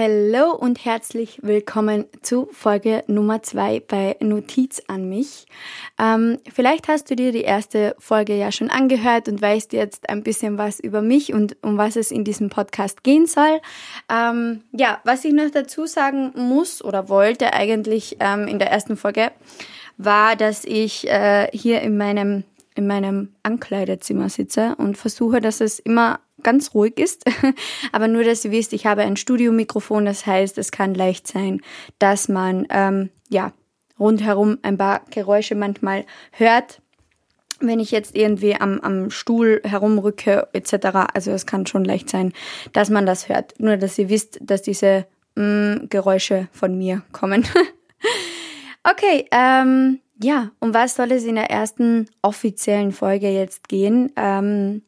Hallo 0.00 0.52
und 0.52 0.84
herzlich 0.84 1.40
willkommen 1.42 2.04
zu 2.22 2.48
Folge 2.52 3.02
Nummer 3.08 3.42
zwei 3.42 3.80
bei 3.80 4.14
Notiz 4.20 4.80
an 4.86 5.08
mich. 5.08 5.46
Ähm, 5.98 6.38
vielleicht 6.54 6.86
hast 6.86 7.10
du 7.10 7.16
dir 7.16 7.32
die 7.32 7.40
erste 7.40 7.96
Folge 7.98 8.36
ja 8.36 8.52
schon 8.52 8.70
angehört 8.70 9.28
und 9.28 9.42
weißt 9.42 9.72
jetzt 9.72 10.08
ein 10.08 10.22
bisschen 10.22 10.56
was 10.56 10.78
über 10.78 11.02
mich 11.02 11.34
und 11.34 11.56
um 11.62 11.78
was 11.78 11.96
es 11.96 12.12
in 12.12 12.22
diesem 12.22 12.48
Podcast 12.48 13.02
gehen 13.02 13.26
soll. 13.26 13.60
Ähm, 14.08 14.62
ja, 14.70 15.00
was 15.02 15.24
ich 15.24 15.32
noch 15.32 15.50
dazu 15.50 15.86
sagen 15.86 16.30
muss 16.36 16.80
oder 16.80 17.08
wollte 17.08 17.52
eigentlich 17.52 18.18
ähm, 18.20 18.46
in 18.46 18.60
der 18.60 18.70
ersten 18.70 18.96
Folge, 18.96 19.32
war, 19.96 20.36
dass 20.36 20.64
ich 20.64 21.08
äh, 21.08 21.48
hier 21.52 21.80
in 21.80 21.96
meinem 21.96 22.44
in 22.76 22.86
meinem 22.86 23.30
Ankleidezimmer 23.42 24.28
sitze 24.28 24.76
und 24.78 24.96
versuche, 24.96 25.40
dass 25.40 25.60
es 25.60 25.80
immer 25.80 26.20
ganz 26.42 26.74
ruhig 26.74 26.98
ist. 26.98 27.24
Aber 27.92 28.08
nur, 28.08 28.24
dass 28.24 28.44
ihr 28.44 28.50
wisst, 28.50 28.72
ich 28.72 28.86
habe 28.86 29.02
ein 29.02 29.16
Studiomikrofon, 29.16 30.04
das 30.04 30.26
heißt, 30.26 30.58
es 30.58 30.70
kann 30.70 30.94
leicht 30.94 31.26
sein, 31.26 31.60
dass 31.98 32.28
man 32.28 32.66
ähm, 32.70 33.10
ja 33.28 33.52
rundherum 33.98 34.58
ein 34.62 34.78
paar 34.78 35.02
Geräusche 35.10 35.54
manchmal 35.54 36.04
hört. 36.32 36.80
Wenn 37.60 37.80
ich 37.80 37.90
jetzt 37.90 38.14
irgendwie 38.14 38.54
am, 38.54 38.78
am 38.80 39.10
Stuhl 39.10 39.60
herumrücke 39.64 40.48
etc., 40.52 41.10
also 41.12 41.32
es 41.32 41.44
kann 41.44 41.66
schon 41.66 41.84
leicht 41.84 42.08
sein, 42.08 42.32
dass 42.72 42.88
man 42.88 43.04
das 43.04 43.28
hört. 43.28 43.58
Nur, 43.58 43.76
dass 43.76 43.98
ihr 43.98 44.08
wisst, 44.08 44.38
dass 44.40 44.62
diese 44.62 45.06
mm, 45.34 45.88
Geräusche 45.88 46.48
von 46.52 46.78
mir 46.78 47.02
kommen. 47.10 47.44
okay, 48.84 49.26
ähm, 49.32 49.98
ja, 50.22 50.50
um 50.60 50.72
was 50.74 50.94
soll 50.94 51.12
es 51.12 51.24
in 51.24 51.34
der 51.34 51.50
ersten 51.50 52.08
offiziellen 52.22 52.92
Folge 52.92 53.28
jetzt 53.28 53.68
gehen? 53.68 54.12
Ähm, 54.16 54.82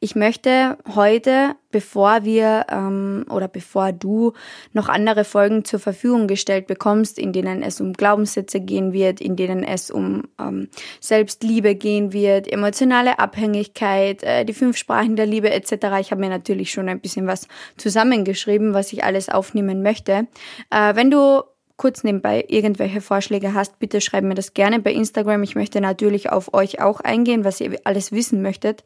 ich 0.00 0.14
möchte 0.14 0.78
heute, 0.94 1.56
bevor 1.70 2.24
wir 2.24 2.66
ähm, 2.70 3.26
oder 3.30 3.48
bevor 3.48 3.92
du 3.92 4.32
noch 4.72 4.88
andere 4.88 5.24
Folgen 5.24 5.64
zur 5.64 5.80
Verfügung 5.80 6.26
gestellt 6.26 6.66
bekommst, 6.66 7.18
in 7.18 7.32
denen 7.32 7.62
es 7.62 7.80
um 7.80 7.92
Glaubenssätze 7.92 8.60
gehen 8.60 8.92
wird, 8.92 9.20
in 9.20 9.36
denen 9.36 9.62
es 9.62 9.90
um 9.90 10.24
ähm, 10.40 10.68
Selbstliebe 11.00 11.74
gehen 11.74 12.12
wird, 12.12 12.50
emotionale 12.50 13.18
Abhängigkeit, 13.18 14.22
äh, 14.22 14.44
die 14.44 14.54
fünf 14.54 14.76
Sprachen 14.76 15.16
der 15.16 15.26
Liebe 15.26 15.50
etc. 15.50 15.72
Ich 16.00 16.10
habe 16.10 16.20
mir 16.20 16.30
natürlich 16.30 16.70
schon 16.70 16.88
ein 16.88 17.00
bisschen 17.00 17.26
was 17.26 17.48
zusammengeschrieben, 17.76 18.74
was 18.74 18.92
ich 18.92 19.04
alles 19.04 19.28
aufnehmen 19.28 19.82
möchte. 19.82 20.26
Äh, 20.70 20.94
wenn 20.94 21.10
du 21.10 21.42
kurz 21.76 22.04
nebenbei 22.04 22.44
irgendwelche 22.48 23.00
Vorschläge 23.00 23.54
hast, 23.54 23.78
bitte 23.78 24.00
schreib 24.00 24.24
mir 24.24 24.34
das 24.34 24.54
gerne 24.54 24.80
bei 24.80 24.92
Instagram. 24.92 25.42
Ich 25.42 25.54
möchte 25.54 25.80
natürlich 25.80 26.30
auf 26.30 26.54
euch 26.54 26.80
auch 26.80 27.00
eingehen, 27.00 27.44
was 27.44 27.60
ihr 27.60 27.78
alles 27.84 28.12
wissen 28.12 28.42
möchtet. 28.42 28.82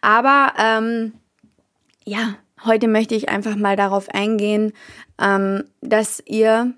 Aber 0.00 0.52
ähm, 0.58 1.12
ja, 2.04 2.36
heute 2.64 2.88
möchte 2.88 3.14
ich 3.14 3.28
einfach 3.28 3.56
mal 3.56 3.76
darauf 3.76 4.08
eingehen, 4.08 4.72
ähm, 5.20 5.64
dass 5.80 6.22
ihr 6.26 6.72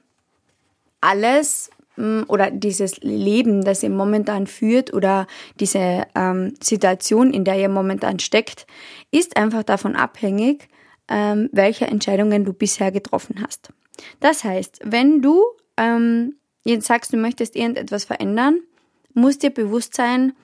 alles 1.00 1.70
mm, 1.96 2.22
oder 2.26 2.50
dieses 2.50 2.98
Leben, 2.98 3.64
das 3.64 3.82
ihr 3.82 3.90
momentan 3.90 4.48
führt 4.48 4.92
oder 4.92 5.28
diese 5.60 6.06
ähm, 6.16 6.54
Situation, 6.60 7.32
in 7.32 7.44
der 7.44 7.58
ihr 7.58 7.68
momentan 7.68 8.18
steckt, 8.18 8.66
ist 9.12 9.36
einfach 9.36 9.62
davon 9.62 9.94
abhängig, 9.94 10.68
ähm, 11.08 11.48
welche 11.52 11.86
Entscheidungen 11.86 12.44
du 12.44 12.52
bisher 12.52 12.90
getroffen 12.90 13.36
hast. 13.42 13.70
Das 14.20 14.44
heißt, 14.44 14.80
wenn 14.84 15.22
du 15.22 15.42
ähm, 15.76 16.36
jetzt 16.64 16.86
sagst, 16.86 17.12
du 17.12 17.16
möchtest 17.16 17.56
irgendetwas 17.56 18.04
verändern, 18.04 18.60
muss 19.14 19.38
dir 19.38 19.50
bewusst 19.50 19.94
sein, 19.94 20.34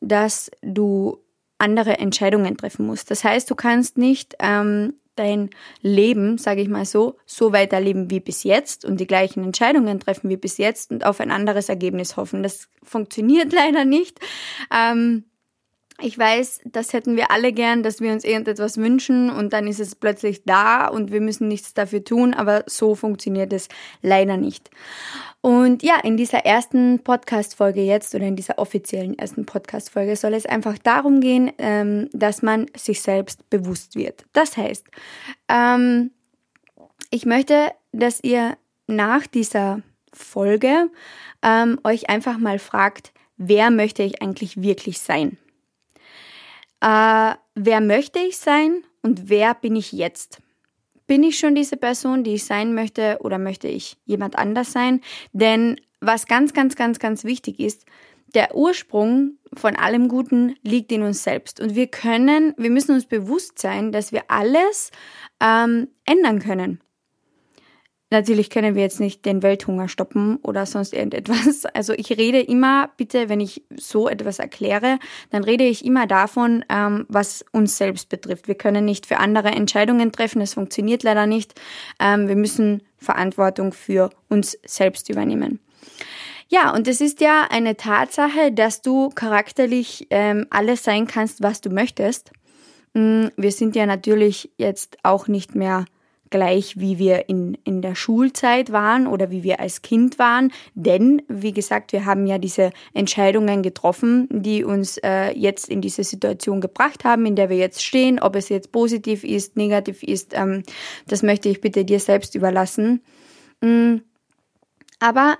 dass 0.00 0.50
du 0.62 1.18
andere 1.58 1.98
Entscheidungen 1.98 2.56
treffen 2.56 2.86
musst. 2.86 3.10
Das 3.10 3.22
heißt, 3.22 3.50
du 3.50 3.54
kannst 3.54 3.98
nicht 3.98 4.34
ähm, 4.40 4.94
dein 5.16 5.50
Leben, 5.82 6.38
sage 6.38 6.62
ich 6.62 6.68
mal 6.68 6.86
so, 6.86 7.16
so 7.26 7.52
weiterleben 7.52 8.10
wie 8.10 8.20
bis 8.20 8.42
jetzt 8.44 8.84
und 8.84 8.98
die 8.98 9.06
gleichen 9.06 9.44
Entscheidungen 9.44 10.00
treffen 10.00 10.30
wie 10.30 10.38
bis 10.38 10.56
jetzt 10.56 10.90
und 10.90 11.04
auf 11.04 11.20
ein 11.20 11.30
anderes 11.30 11.68
Ergebnis 11.68 12.16
hoffen. 12.16 12.42
Das 12.42 12.68
funktioniert 12.82 13.52
leider 13.52 13.84
nicht. 13.84 14.18
Ähm, 14.74 15.24
ich 16.02 16.18
weiß, 16.18 16.60
das 16.64 16.92
hätten 16.92 17.16
wir 17.16 17.30
alle 17.30 17.52
gern, 17.52 17.82
dass 17.82 18.00
wir 18.00 18.12
uns 18.12 18.24
irgendetwas 18.24 18.76
wünschen 18.76 19.30
und 19.30 19.52
dann 19.52 19.66
ist 19.66 19.80
es 19.80 19.94
plötzlich 19.94 20.44
da 20.44 20.88
und 20.88 21.12
wir 21.12 21.20
müssen 21.20 21.48
nichts 21.48 21.74
dafür 21.74 22.04
tun, 22.04 22.34
aber 22.34 22.64
so 22.66 22.94
funktioniert 22.94 23.52
es 23.52 23.68
leider 24.02 24.36
nicht. 24.36 24.70
Und 25.40 25.82
ja, 25.82 25.98
in 26.02 26.16
dieser 26.16 26.44
ersten 26.44 26.98
Podcast-Folge 27.02 27.82
jetzt 27.82 28.14
oder 28.14 28.26
in 28.26 28.36
dieser 28.36 28.58
offiziellen 28.58 29.18
ersten 29.18 29.46
Podcast-Folge 29.46 30.16
soll 30.16 30.34
es 30.34 30.44
einfach 30.44 30.76
darum 30.78 31.20
gehen, 31.20 31.50
ähm, 31.58 32.08
dass 32.12 32.42
man 32.42 32.66
sich 32.76 33.00
selbst 33.00 33.48
bewusst 33.48 33.96
wird. 33.96 34.24
Das 34.32 34.56
heißt, 34.56 34.86
ähm, 35.48 36.10
ich 37.10 37.24
möchte, 37.24 37.70
dass 37.92 38.22
ihr 38.22 38.56
nach 38.86 39.26
dieser 39.26 39.82
Folge 40.12 40.90
ähm, 41.42 41.80
euch 41.84 42.10
einfach 42.10 42.38
mal 42.38 42.58
fragt, 42.58 43.12
wer 43.36 43.70
möchte 43.70 44.02
ich 44.02 44.20
eigentlich 44.22 44.60
wirklich 44.60 44.98
sein? 44.98 45.38
Äh, 46.80 47.34
wer 47.54 47.80
möchte 47.80 48.18
ich 48.18 48.38
sein 48.38 48.82
und 49.02 49.28
wer 49.28 49.54
bin 49.54 49.76
ich 49.76 49.92
jetzt? 49.92 50.40
Bin 51.06 51.22
ich 51.22 51.38
schon 51.38 51.54
diese 51.54 51.76
Person, 51.76 52.24
die 52.24 52.34
ich 52.34 52.44
sein 52.44 52.74
möchte 52.74 53.18
oder 53.20 53.38
möchte 53.38 53.68
ich 53.68 53.96
jemand 54.04 54.36
anders 54.36 54.72
sein? 54.72 55.00
Denn 55.32 55.80
was 56.00 56.26
ganz, 56.26 56.54
ganz, 56.54 56.76
ganz, 56.76 56.98
ganz 56.98 57.24
wichtig 57.24 57.58
ist, 57.60 57.84
der 58.34 58.54
Ursprung 58.54 59.38
von 59.54 59.76
allem 59.76 60.08
Guten 60.08 60.54
liegt 60.62 60.92
in 60.92 61.02
uns 61.02 61.24
selbst. 61.24 61.60
Und 61.60 61.74
wir 61.74 61.88
können, 61.88 62.54
wir 62.56 62.70
müssen 62.70 62.94
uns 62.94 63.06
bewusst 63.06 63.58
sein, 63.58 63.92
dass 63.92 64.12
wir 64.12 64.22
alles 64.28 64.92
ähm, 65.40 65.88
ändern 66.04 66.38
können. 66.38 66.80
Natürlich 68.10 68.50
können 68.50 68.74
wir 68.74 68.82
jetzt 68.82 68.98
nicht 68.98 69.24
den 69.24 69.42
Welthunger 69.42 69.88
stoppen 69.88 70.36
oder 70.42 70.66
sonst 70.66 70.92
irgendetwas. 70.92 71.64
Also 71.74 71.92
ich 71.92 72.10
rede 72.10 72.40
immer, 72.40 72.90
bitte, 72.96 73.28
wenn 73.28 73.40
ich 73.40 73.62
so 73.76 74.08
etwas 74.08 74.38
erkläre, 74.38 74.98
dann 75.30 75.44
rede 75.44 75.64
ich 75.64 75.84
immer 75.84 76.06
davon, 76.06 76.64
ähm, 76.68 77.06
was 77.08 77.44
uns 77.52 77.78
selbst 77.78 78.08
betrifft. 78.08 78.48
Wir 78.48 78.56
können 78.56 78.84
nicht 78.84 79.06
für 79.06 79.18
andere 79.18 79.48
Entscheidungen 79.50 80.10
treffen, 80.12 80.40
das 80.40 80.54
funktioniert 80.54 81.04
leider 81.04 81.26
nicht. 81.26 81.58
Ähm, 82.00 82.28
wir 82.28 82.36
müssen 82.36 82.82
Verantwortung 82.98 83.72
für 83.72 84.10
uns 84.28 84.58
selbst 84.66 85.08
übernehmen. 85.08 85.60
Ja, 86.48 86.74
und 86.74 86.88
es 86.88 87.00
ist 87.00 87.20
ja 87.20 87.46
eine 87.48 87.76
Tatsache, 87.76 88.50
dass 88.50 88.82
du 88.82 89.10
charakterlich 89.10 90.08
ähm, 90.10 90.46
alles 90.50 90.82
sein 90.82 91.06
kannst, 91.06 91.42
was 91.42 91.60
du 91.60 91.70
möchtest. 91.70 92.32
Mm, 92.92 93.26
wir 93.36 93.52
sind 93.52 93.76
ja 93.76 93.86
natürlich 93.86 94.50
jetzt 94.56 94.98
auch 95.04 95.28
nicht 95.28 95.54
mehr 95.54 95.84
gleich 96.30 96.78
wie 96.78 96.98
wir 96.98 97.28
in, 97.28 97.58
in 97.64 97.82
der 97.82 97.94
Schulzeit 97.94 98.72
waren 98.72 99.06
oder 99.06 99.30
wie 99.30 99.42
wir 99.42 99.60
als 99.60 99.82
Kind 99.82 100.18
waren. 100.18 100.52
Denn, 100.74 101.22
wie 101.28 101.52
gesagt, 101.52 101.92
wir 101.92 102.04
haben 102.04 102.26
ja 102.26 102.38
diese 102.38 102.70
Entscheidungen 102.94 103.62
getroffen, 103.62 104.28
die 104.30 104.64
uns 104.64 104.98
äh, 104.98 105.30
jetzt 105.32 105.68
in 105.68 105.80
diese 105.80 106.04
Situation 106.04 106.60
gebracht 106.60 107.04
haben, 107.04 107.26
in 107.26 107.36
der 107.36 107.50
wir 107.50 107.56
jetzt 107.56 107.84
stehen. 107.84 108.20
Ob 108.20 108.36
es 108.36 108.48
jetzt 108.48 108.72
positiv 108.72 109.24
ist, 109.24 109.56
negativ 109.56 110.02
ist, 110.02 110.32
ähm, 110.34 110.62
das 111.06 111.22
möchte 111.22 111.48
ich 111.48 111.60
bitte 111.60 111.84
dir 111.84 112.00
selbst 112.00 112.34
überlassen. 112.34 113.02
Mm. 113.60 113.96
Aber 115.00 115.38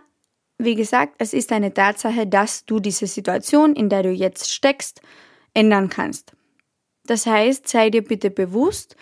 wie 0.59 0.75
gesagt, 0.75 1.15
es 1.19 1.33
ist 1.33 1.53
eine 1.53 1.73
Tatsache, 1.73 2.27
dass 2.27 2.65
du 2.67 2.81
diese 2.81 3.06
Situation, 3.06 3.75
in 3.75 3.89
der 3.89 4.03
du 4.03 4.11
jetzt 4.11 4.50
steckst, 4.53 5.00
ändern 5.55 5.89
kannst. 5.89 6.32
Das 7.06 7.26
heißt, 7.26 7.67
sei 7.67 7.91
dir 7.91 8.05
bitte 8.05 8.31
bewusst, 8.31 8.97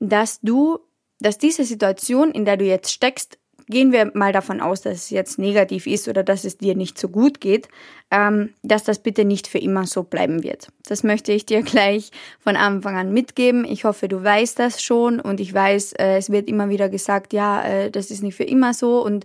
dass 0.00 0.40
du 0.40 0.80
dass 1.22 1.38
diese 1.38 1.64
Situation, 1.64 2.30
in 2.30 2.44
der 2.44 2.56
du 2.56 2.64
jetzt 2.64 2.92
steckst, 2.92 3.38
gehen 3.68 3.92
wir 3.92 4.10
mal 4.14 4.32
davon 4.32 4.60
aus, 4.60 4.82
dass 4.82 4.94
es 4.94 5.10
jetzt 5.10 5.38
negativ 5.38 5.86
ist 5.86 6.08
oder 6.08 6.22
dass 6.22 6.44
es 6.44 6.58
dir 6.58 6.74
nicht 6.74 6.98
so 6.98 7.08
gut 7.08 7.40
geht, 7.40 7.68
ähm, 8.10 8.50
dass 8.62 8.84
das 8.84 8.98
bitte 8.98 9.24
nicht 9.24 9.46
für 9.46 9.58
immer 9.58 9.86
so 9.86 10.02
bleiben 10.02 10.42
wird. 10.42 10.68
Das 10.86 11.02
möchte 11.02 11.32
ich 11.32 11.46
dir 11.46 11.62
gleich 11.62 12.10
von 12.40 12.56
Anfang 12.56 12.96
an 12.96 13.12
mitgeben. 13.12 13.64
Ich 13.64 13.84
hoffe, 13.84 14.08
du 14.08 14.22
weißt 14.22 14.58
das 14.58 14.82
schon 14.82 15.20
und 15.20 15.40
ich 15.40 15.52
weiß, 15.52 15.94
äh, 15.94 16.16
es 16.16 16.30
wird 16.30 16.48
immer 16.48 16.68
wieder 16.68 16.88
gesagt, 16.88 17.32
ja, 17.32 17.62
äh, 17.62 17.90
das 17.90 18.10
ist 18.10 18.22
nicht 18.22 18.36
für 18.36 18.44
immer 18.44 18.74
so 18.74 19.04
und 19.04 19.24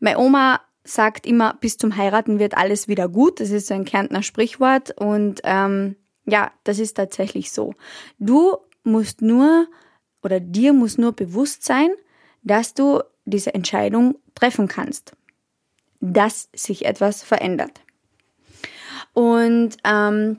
meine 0.00 0.18
Oma 0.18 0.60
sagt 0.84 1.26
immer, 1.26 1.56
bis 1.60 1.76
zum 1.76 1.96
Heiraten 1.96 2.38
wird 2.38 2.56
alles 2.56 2.88
wieder 2.88 3.08
gut. 3.08 3.40
Das 3.40 3.50
ist 3.50 3.66
so 3.66 3.74
ein 3.74 3.84
Kärntner 3.84 4.22
Sprichwort 4.22 4.92
und 4.98 5.40
ähm, 5.44 5.96
ja, 6.24 6.50
das 6.64 6.78
ist 6.78 6.94
tatsächlich 6.94 7.52
so. 7.52 7.74
Du 8.18 8.56
musst 8.84 9.20
nur 9.22 9.66
oder 10.22 10.40
dir 10.40 10.72
muss 10.72 10.98
nur 10.98 11.12
bewusst 11.12 11.64
sein, 11.64 11.90
dass 12.42 12.74
du 12.74 13.02
diese 13.24 13.54
Entscheidung 13.54 14.16
treffen 14.34 14.68
kannst, 14.68 15.12
dass 16.00 16.48
sich 16.54 16.84
etwas 16.84 17.22
verändert. 17.22 17.80
Und 19.12 19.76
ähm, 19.84 20.38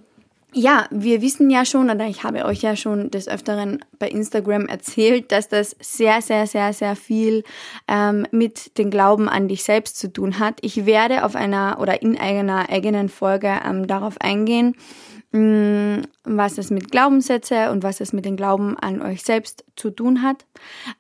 ja, 0.54 0.88
wir 0.90 1.22
wissen 1.22 1.50
ja 1.52 1.64
schon, 1.64 1.90
oder 1.90 2.08
ich 2.08 2.24
habe 2.24 2.46
euch 2.46 2.62
ja 2.62 2.76
schon 2.76 3.12
des 3.12 3.28
Öfteren 3.28 3.86
bei 4.00 4.10
Instagram 4.10 4.66
erzählt, 4.68 5.32
dass 5.32 5.48
das 5.48 5.76
sehr, 5.80 6.22
sehr, 6.22 6.48
sehr, 6.48 6.74
sehr 6.74 6.96
viel 6.96 7.44
ähm, 7.88 8.26
mit 8.32 8.78
dem 8.80 8.90
Glauben 8.90 9.30
an 9.30 9.48
dich 9.48 9.64
selbst 9.64 10.00
zu 10.00 10.12
tun 10.12 10.40
hat. 10.40 10.58
Ich 10.62 10.88
werde 10.88 11.24
auf 11.24 11.36
einer 11.36 11.78
oder 11.80 12.02
in 12.02 12.18
einer 12.18 12.70
eigenen 12.70 13.10
Folge 13.10 13.60
ähm, 13.64 13.86
darauf 13.86 14.20
eingehen, 14.22 14.76
was 15.32 16.58
es 16.58 16.72
mit 16.72 16.92
Glaubenssätze 16.92 17.70
und 17.72 17.84
was 17.84 18.02
es 18.02 18.14
mit 18.14 18.26
dem 18.26 18.36
Glauben 18.36 18.78
an 18.78 19.02
euch 19.02 19.24
selbst 19.24 19.64
zu 19.76 19.92
tun 19.92 20.24
hat. 20.24 20.46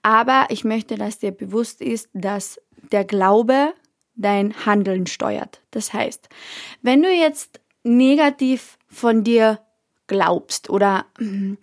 Aber 0.03 0.47
ich 0.49 0.63
möchte, 0.63 0.95
dass 0.95 1.19
dir 1.19 1.31
bewusst 1.31 1.81
ist, 1.81 2.09
dass 2.13 2.61
der 2.91 3.05
Glaube 3.05 3.73
dein 4.15 4.53
Handeln 4.65 5.07
steuert. 5.07 5.61
Das 5.71 5.93
heißt, 5.93 6.29
wenn 6.81 7.01
du 7.01 7.09
jetzt 7.09 7.59
negativ 7.83 8.77
von 8.87 9.23
dir 9.23 9.59
glaubst 10.07 10.69
oder 10.69 11.05
mm, 11.19 11.53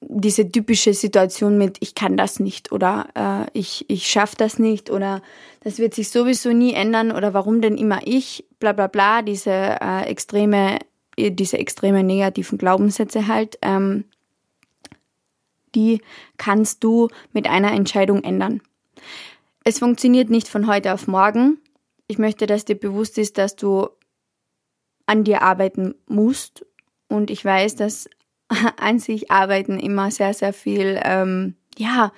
diese 0.00 0.50
typische 0.50 0.94
Situation 0.94 1.58
mit 1.58 1.78
ich 1.80 1.94
kann 1.94 2.16
das 2.16 2.40
nicht 2.40 2.72
oder 2.72 3.08
äh, 3.14 3.58
ich, 3.58 3.88
ich 3.88 4.08
schaffe 4.08 4.36
das 4.36 4.58
nicht 4.58 4.90
oder 4.90 5.22
das 5.60 5.78
wird 5.78 5.94
sich 5.94 6.10
sowieso 6.10 6.52
nie 6.52 6.74
ändern 6.74 7.12
oder 7.12 7.34
warum 7.34 7.60
denn 7.60 7.76
immer 7.76 8.00
ich, 8.04 8.44
bla 8.58 8.72
bla 8.72 8.86
bla, 8.86 9.22
diese 9.22 9.50
äh, 9.50 10.06
extreme, 10.06 10.78
diese 11.18 11.58
extreme 11.58 12.02
negativen 12.02 12.58
Glaubenssätze 12.58 13.26
halt, 13.26 13.58
ähm, 13.62 14.04
die 15.74 16.00
kannst 16.36 16.82
du 16.84 17.08
mit 17.32 17.48
einer 17.48 17.72
Entscheidung 17.72 18.24
ändern. 18.24 18.62
Es 19.64 19.80
funktioniert 19.80 20.30
nicht 20.30 20.48
von 20.48 20.66
heute 20.66 20.94
auf 20.94 21.06
morgen. 21.08 21.58
Ich 22.06 22.18
möchte, 22.18 22.46
dass 22.46 22.64
dir 22.64 22.78
bewusst 22.78 23.18
ist, 23.18 23.36
dass 23.36 23.54
du 23.54 23.88
an 25.06 25.24
dir 25.24 25.42
arbeiten 25.42 25.94
musst. 26.06 26.64
Und 27.08 27.30
ich 27.30 27.44
weiß, 27.44 27.76
dass 27.76 28.08
an 28.76 28.98
sich 28.98 29.30
arbeiten 29.30 29.78
immer 29.78 30.10
sehr, 30.10 30.34
sehr 30.34 30.52
viel, 30.52 31.00
ähm, 31.04 31.54
ja, 31.76 32.12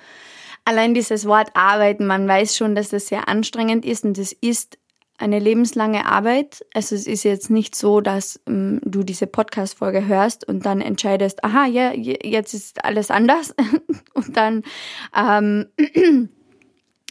allein 0.65 0.93
dieses 0.93 1.25
Wort 1.25 1.49
arbeiten, 1.55 2.05
man 2.05 2.27
weiß 2.27 2.55
schon, 2.55 2.75
dass 2.75 2.89
das 2.89 3.07
sehr 3.07 3.27
anstrengend 3.27 3.85
ist 3.85 4.05
und 4.05 4.17
es 4.17 4.31
ist 4.31 4.77
eine 5.21 5.39
lebenslange 5.39 6.05
Arbeit. 6.05 6.65
Also 6.73 6.95
es 6.95 7.07
ist 7.07 7.23
jetzt 7.23 7.49
nicht 7.49 7.75
so, 7.75 8.01
dass 8.01 8.39
ähm, 8.47 8.81
du 8.83 9.03
diese 9.03 9.27
Podcast-Folge 9.27 10.07
hörst 10.07 10.47
und 10.47 10.65
dann 10.65 10.81
entscheidest, 10.81 11.43
aha, 11.43 11.65
ja, 11.65 11.93
jetzt 11.93 12.53
ist 12.53 12.83
alles 12.83 13.11
anders 13.11 13.55
und 14.13 14.35
dann 14.35 14.63
ähm, 15.15 15.67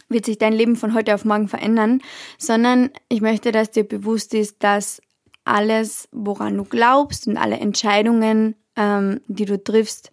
wird 0.09 0.27
sich 0.27 0.39
dein 0.39 0.53
Leben 0.53 0.77
von 0.77 0.95
heute 0.95 1.15
auf 1.15 1.25
morgen 1.25 1.49
verändern, 1.49 2.01
sondern 2.37 2.91
ich 3.09 3.21
möchte, 3.21 3.53
dass 3.53 3.71
dir 3.71 3.85
bewusst 3.85 4.35
ist, 4.35 4.63
dass 4.63 5.01
alles, 5.45 6.09
woran 6.13 6.57
du 6.57 6.65
glaubst 6.65 7.29
und 7.29 7.37
alle 7.37 7.59
Entscheidungen, 7.59 8.57
ähm, 8.77 9.21
die 9.29 9.45
du 9.45 9.63
triffst, 9.63 10.11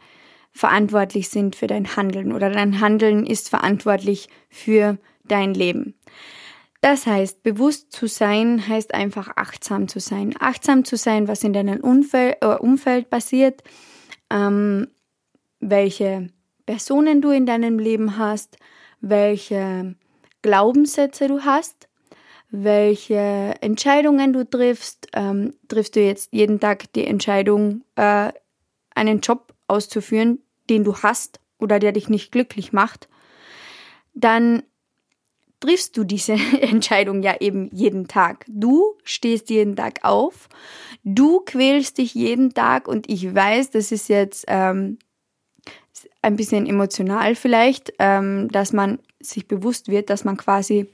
verantwortlich 0.51 1.29
sind 1.29 1.55
für 1.55 1.67
dein 1.67 1.95
Handeln 1.95 2.31
oder 2.31 2.49
dein 2.49 2.79
Handeln 2.79 3.25
ist 3.25 3.49
verantwortlich 3.49 4.27
für 4.49 4.97
dein 5.25 5.53
Leben. 5.53 5.95
Das 6.81 7.07
heißt, 7.07 7.43
bewusst 7.43 7.91
zu 7.91 8.07
sein 8.07 8.67
heißt 8.67 8.93
einfach 8.93 9.29
achtsam 9.35 9.87
zu 9.87 9.99
sein. 9.99 10.35
Achtsam 10.39 10.85
zu 10.85 10.95
sein, 10.95 11.27
was 11.27 11.43
in 11.43 11.53
deinem 11.53 11.79
Umfeld, 11.79 12.37
äh, 12.41 12.55
Umfeld 12.55 13.09
passiert, 13.09 13.63
ähm, 14.29 14.87
welche 15.59 16.29
Personen 16.65 17.21
du 17.21 17.31
in 17.31 17.45
deinem 17.45 17.79
Leben 17.79 18.17
hast, 18.17 18.57
welche 19.01 19.95
Glaubenssätze 20.41 21.27
du 21.27 21.41
hast, 21.43 21.87
welche 22.49 23.55
Entscheidungen 23.61 24.33
du 24.33 24.47
triffst. 24.47 25.07
Ähm, 25.13 25.55
triffst 25.67 25.95
du 25.95 26.01
jetzt 26.01 26.31
jeden 26.31 26.59
Tag 26.59 26.91
die 26.93 27.07
Entscheidung, 27.07 27.83
äh, 27.95 28.31
einen 28.93 29.21
Job 29.21 29.53
auszuführen, 29.67 30.39
den 30.69 30.83
du 30.83 30.95
hast 30.97 31.39
oder 31.59 31.79
der 31.79 31.91
dich 31.91 32.09
nicht 32.09 32.31
glücklich 32.31 32.71
macht, 32.73 33.07
dann 34.13 34.63
triffst 35.59 35.97
du 35.97 36.03
diese 36.03 36.33
Entscheidung 36.61 37.23
ja 37.23 37.35
eben 37.39 37.69
jeden 37.73 38.07
Tag. 38.07 38.45
Du 38.47 38.95
stehst 39.03 39.49
jeden 39.49 39.75
Tag 39.75 39.99
auf, 40.03 40.49
du 41.03 41.41
quälst 41.41 41.97
dich 41.97 42.13
jeden 42.13 42.53
Tag 42.53 42.87
und 42.87 43.09
ich 43.09 43.33
weiß, 43.33 43.71
das 43.71 43.91
ist 43.91 44.09
jetzt 44.09 44.45
ähm, 44.47 44.97
ein 46.21 46.35
bisschen 46.35 46.65
emotional 46.65 47.35
vielleicht, 47.35 47.93
ähm, 47.99 48.49
dass 48.49 48.73
man 48.73 48.99
sich 49.19 49.47
bewusst 49.47 49.89
wird, 49.89 50.09
dass 50.09 50.23
man 50.23 50.37
quasi 50.37 50.87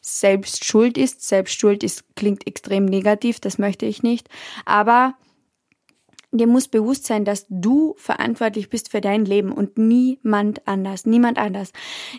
selbst 0.00 0.64
schuld 0.64 0.96
ist. 0.96 1.26
Selbst 1.26 1.58
schuld 1.58 1.82
ist, 1.82 2.04
klingt 2.14 2.46
extrem 2.46 2.84
negativ, 2.84 3.40
das 3.40 3.58
möchte 3.58 3.86
ich 3.86 4.02
nicht. 4.02 4.28
Aber 4.64 5.14
dir 6.32 6.46
muss 6.46 6.68
bewusst 6.68 7.06
sein, 7.06 7.24
dass 7.24 7.46
du 7.48 7.94
verantwortlich 7.96 8.68
bist 8.68 8.90
für 8.90 9.00
dein 9.00 9.24
Leben 9.24 9.52
und 9.52 9.78
niemand 9.78 10.66
anders. 10.66 11.06
Niemand 11.06 11.38
anders. 11.38 11.72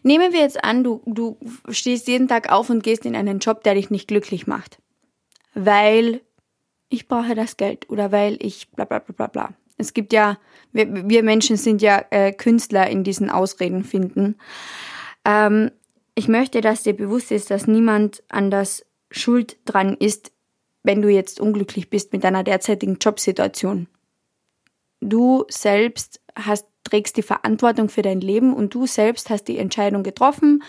Nehmen 0.04 0.34
wir 0.34 0.42
jetzt 0.42 0.64
an, 0.64 0.84
du, 0.84 1.02
du 1.06 1.38
stehst 1.70 2.08
jeden 2.08 2.28
Tag 2.28 2.52
auf 2.52 2.70
und 2.70 2.84
gehst 2.84 3.06
in 3.06 3.16
einen 3.16 3.40
Job, 3.40 3.64
der 3.64 3.76
dich 3.76 3.90
nicht 3.90 4.08
glücklich 4.08 4.48
macht. 4.48 4.80
Weil 5.54 6.22
ich 6.90 7.08
brauche 7.08 7.36
das 7.36 7.58
Geld 7.58 7.90
oder 7.90 8.12
weil 8.12 8.38
ich 8.40 8.72
bla 8.72 8.86
bla 8.86 9.00
bla 9.00 9.14
bla 9.14 9.28
bla. 9.28 9.54
Es 9.78 9.94
gibt 9.94 10.14
ja, 10.14 10.40
wir, 10.72 11.10
wir 11.10 11.24
Menschen 11.24 11.58
sind 11.58 11.82
ja 11.82 12.04
äh, 12.10 12.32
Künstler 12.32 12.90
in 12.90 13.04
diesen 13.04 13.30
Ausreden 13.30 13.84
finden. 13.84 14.38
Ähm, 15.24 15.72
ich 16.16 16.28
möchte, 16.28 16.62
dass 16.62 16.84
dir 16.84 16.94
bewusst 16.94 17.32
ist, 17.32 17.52
dass 17.52 17.68
niemand 17.68 18.24
anders 18.30 18.86
schuld 19.12 19.58
dran 19.66 19.96
ist, 20.00 20.32
wenn 20.82 21.02
du 21.02 21.10
jetzt 21.10 21.40
unglücklich 21.40 21.90
bist 21.90 22.14
mit 22.14 22.24
deiner 22.24 22.44
derzeitigen 22.44 22.98
Jobsituation 23.00 23.88
du 25.02 25.46
selbst 25.50 26.22
hast, 26.36 26.68
trägst 26.84 27.18
die 27.18 27.24
Verantwortung 27.24 27.90
für 27.90 28.02
dein 28.02 28.22
Leben 28.22 28.54
und 28.54 28.74
du 28.74 28.86
selbst 28.86 29.30
hast 29.30 29.46
die 29.46 29.58
Entscheidung 29.58 30.04
getroffen, 30.04 30.64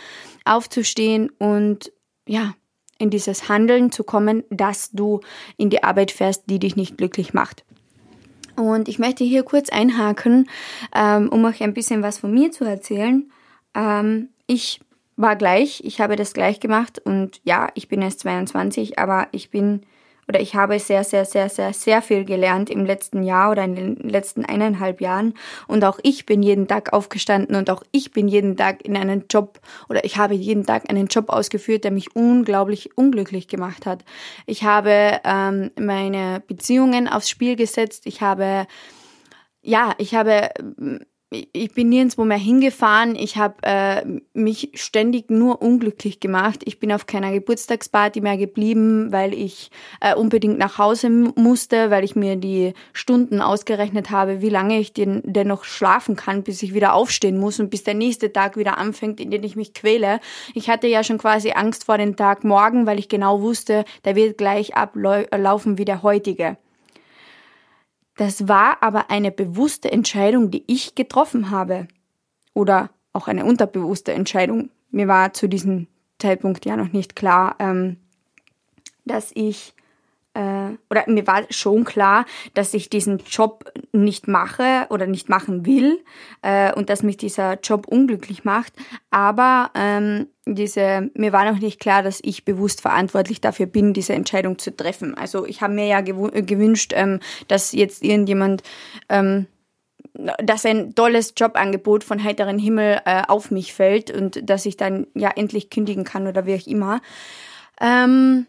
aufzustehen 0.45 1.31
und 1.39 1.93
ja, 2.27 2.55
in 2.99 3.11
dieses 3.11 3.49
Handeln 3.49 3.93
zu 3.93 4.03
kommen, 4.05 4.45
dass 4.51 4.91
du 4.91 5.21
in 5.57 5.71
die 5.71 5.85
Arbeit 5.85 6.11
fährst, 6.11 6.45
die 6.47 6.59
dich 6.59 6.77
nicht 6.77 6.99
glücklich 6.99 7.33
macht. 7.33 7.65
Und 8.57 8.89
ich 8.89 8.99
möchte 8.99 9.23
hier 9.23 9.45
kurz 9.45 9.69
einhaken, 9.69 10.51
ähm, 10.93 11.29
um 11.29 11.45
euch 11.45 11.63
ein 11.63 11.75
bisschen 11.75 12.03
was 12.03 12.19
von 12.19 12.35
mir 12.35 12.51
zu 12.51 12.65
erzählen. 12.65 13.31
Ähm, 13.75 14.31
ich 14.49 14.81
war 15.15 15.37
gleich, 15.37 15.83
ich 15.85 16.01
habe 16.01 16.17
das 16.17 16.35
gleich 16.35 16.59
gemacht 16.59 17.01
und 17.05 17.41
ja, 17.45 17.69
ich 17.75 17.89
bin 17.89 18.03
erst 18.03 18.21
22, 18.21 18.99
aber 18.99 19.29
ich 19.31 19.51
bin 19.51 19.83
oder 20.29 20.41
ich 20.41 20.55
habe 20.55 20.79
sehr, 20.79 21.05
sehr, 21.05 21.25
sehr, 21.25 21.49
sehr, 21.49 21.73
sehr 21.73 22.03
viel 22.03 22.25
gelernt 22.25 22.69
im 22.69 22.85
letzten 22.85 23.23
Jahr 23.23 23.51
oder 23.51 23.65
in 23.65 23.75
den 23.75 23.97
letzten 23.97 24.45
eineinhalb 24.45 25.01
Jahren. 25.01 25.35
Und 25.67 25.85
auch 25.85 25.99
ich 26.03 26.27
bin 26.27 26.43
jeden 26.43 26.69
Tag 26.69 26.93
aufgestanden 26.93 27.57
und 27.57 27.71
auch 27.71 27.83
ich 27.93 28.13
bin 28.13 28.29
jeden 28.29 28.57
Tag 28.57 28.85
in 28.85 28.97
einen 28.97 29.25
Job 29.31 29.61
oder 29.89 30.05
ich 30.05 30.19
habe 30.19 30.35
jeden 30.35 30.67
Tag 30.67 30.91
einen 30.91 31.07
Job 31.07 31.31
ausgeführt, 31.31 31.85
der 31.85 31.91
mich 31.91 32.15
unglaublich 32.15 32.97
unglücklich 32.97 33.49
gemacht 33.49 33.87
hat. 33.87 34.05
Ich 34.47 34.65
habe 34.65 35.21
ähm, 35.25 35.71
meine 35.79 36.43
Beziehungen 36.47 37.09
aufs 37.09 37.31
Spiel 37.31 37.57
gesetzt. 37.57 38.03
Ich 38.05 38.21
habe 38.21 38.67
ja, 39.63 39.95
ich 39.99 40.15
habe 40.15 40.51
ich 41.31 41.75
bin 41.75 41.91
nirgendwo 41.91 42.25
mehr 42.25 42.39
hingefahren. 42.39 43.15
Ich 43.15 43.37
habe 43.37 43.57
äh, 43.63 44.03
mich 44.33 44.71
ständig 44.75 45.31
nur 45.31 45.61
unglücklich 45.61 46.21
gemacht. 46.21 46.61
Ich 46.65 46.81
bin 46.81 46.91
auf 46.91 47.07
keiner 47.07 47.33
Geburtstagsparty 47.33 48.23
mehr 48.23 48.39
geblieben, 48.39 49.13
weil 49.13 49.35
ich 49.35 49.71
äh, 50.01 50.15
unbedingt 50.15 50.57
nach 50.59 50.79
Hause 50.79 51.11
musste, 51.11 51.91
weil 51.91 52.03
ich 52.03 52.17
mir 52.17 52.37
die 52.37 52.73
Stunden 52.95 53.43
ausgerechnet 53.43 54.11
habe, 54.11 54.41
wie 54.41 54.49
lange 54.49 54.79
ich 54.79 54.95
denn, 54.95 55.21
denn 55.25 55.49
noch 55.49 55.65
schlafen 55.65 56.17
kann, 56.17 56.45
bis 56.45 56.63
ich 56.63 56.73
wieder 56.73 56.95
aufstehen 56.95 57.39
muss 57.39 57.61
und 57.61 57.69
bis 57.69 57.85
der 57.85 57.95
nächste 57.95 58.33
Tag 58.33 58.57
wieder 58.57 58.79
anfängt, 58.79 59.21
in 59.21 59.31
den 59.31 59.45
ich 59.45 59.55
mich 59.55 59.75
quäle. 59.75 60.21
Ich 60.55 60.71
hatte 60.71 60.87
ja 60.87 61.05
schon 61.05 61.19
quasi 61.19 61.51
Angst 61.51 61.85
vor 61.85 61.99
den 61.99 62.17
Tag 62.17 62.43
morgen, 62.43 62.87
weil 62.87 62.99
ich 62.99 63.11
genau 63.11 63.43
wusste, 63.43 63.85
der 64.07 64.17
wird 64.17 64.39
gleich 64.39 64.77
ablaufen 64.77 65.77
wie 65.77 65.85
der 65.85 66.03
heutige. 66.03 66.57
Das 68.19 68.49
war 68.49 68.83
aber 68.83 69.13
eine 69.13 69.31
bewusste 69.31 69.93
Entscheidung, 69.93 70.51
die 70.51 70.65
ich 70.67 70.97
getroffen 70.97 71.51
habe. 71.53 71.87
Oder 72.53 72.91
auch 73.13 73.29
eine 73.29 73.45
unterbewusste 73.45 74.13
Entscheidung. 74.13 74.71
Mir 74.91 75.07
war 75.07 75.33
zu 75.35 75.49
diesem 75.49 75.87
Zeitpunkt 76.19 76.67
ja 76.67 76.77
noch 76.77 76.93
nicht 76.93 77.15
klar, 77.15 77.55
ähm, 77.61 77.99
dass 79.05 79.31
ich 79.35 79.73
äh, 80.35 80.71
oder 80.91 81.05
mir 81.07 81.29
war 81.29 81.45
schon 81.51 81.85
klar, 81.85 82.25
dass 82.55 82.75
ich 82.75 82.91
diesen 82.91 83.19
Job 83.19 83.73
nicht 83.93 84.27
mache 84.27 84.87
oder 84.91 85.07
nicht 85.07 85.29
machen 85.29 85.65
will 85.65 86.03
äh, 86.43 86.73
und 86.75 86.91
dass 86.91 87.05
mich 87.05 87.19
dieser 87.19 87.61
Job 87.61 87.87
unglücklich 87.87 88.45
macht. 88.45 88.73
Aber 89.11 89.71
ähm, 89.77 90.27
diese, 90.55 91.11
mir 91.15 91.33
war 91.33 91.51
noch 91.51 91.59
nicht 91.59 91.81
klar, 91.81 92.03
dass 92.03 92.21
ich 92.23 92.45
bewusst 92.45 92.81
verantwortlich 92.81 93.41
dafür 93.41 93.67
bin, 93.67 93.93
diese 93.93 94.15
Entscheidung 94.15 94.59
zu 94.59 94.75
treffen. 94.75 95.15
Also 95.17 95.47
ich 95.47 95.61
habe 95.61 95.75
mir 95.75 95.87
ja 95.87 96.01
gewünscht, 96.01 96.93
ähm, 96.95 97.21
dass 97.49 97.73
jetzt 97.73 98.03
irgendjemand 98.03 98.63
ähm, 99.09 99.47
dass 100.15 100.67
ein 100.67 100.95
tolles 100.95 101.35
Jobangebot 101.37 102.03
von 102.03 102.23
heiteren 102.23 102.59
Himmel 102.59 103.01
äh, 103.05 103.23
auf 103.29 103.51
mich 103.51 103.73
fällt 103.73 104.11
und 104.11 104.49
dass 104.49 104.67
ich 104.67 104.77
dann 104.77 105.07
ja 105.15 105.31
endlich 105.31 105.71
kündigen 105.71 106.05
kann 106.05 106.27
oder 106.27 106.45
wie 106.47 106.57
auch 106.57 106.67
immer. 106.67 107.01
Ähm, 107.81 108.47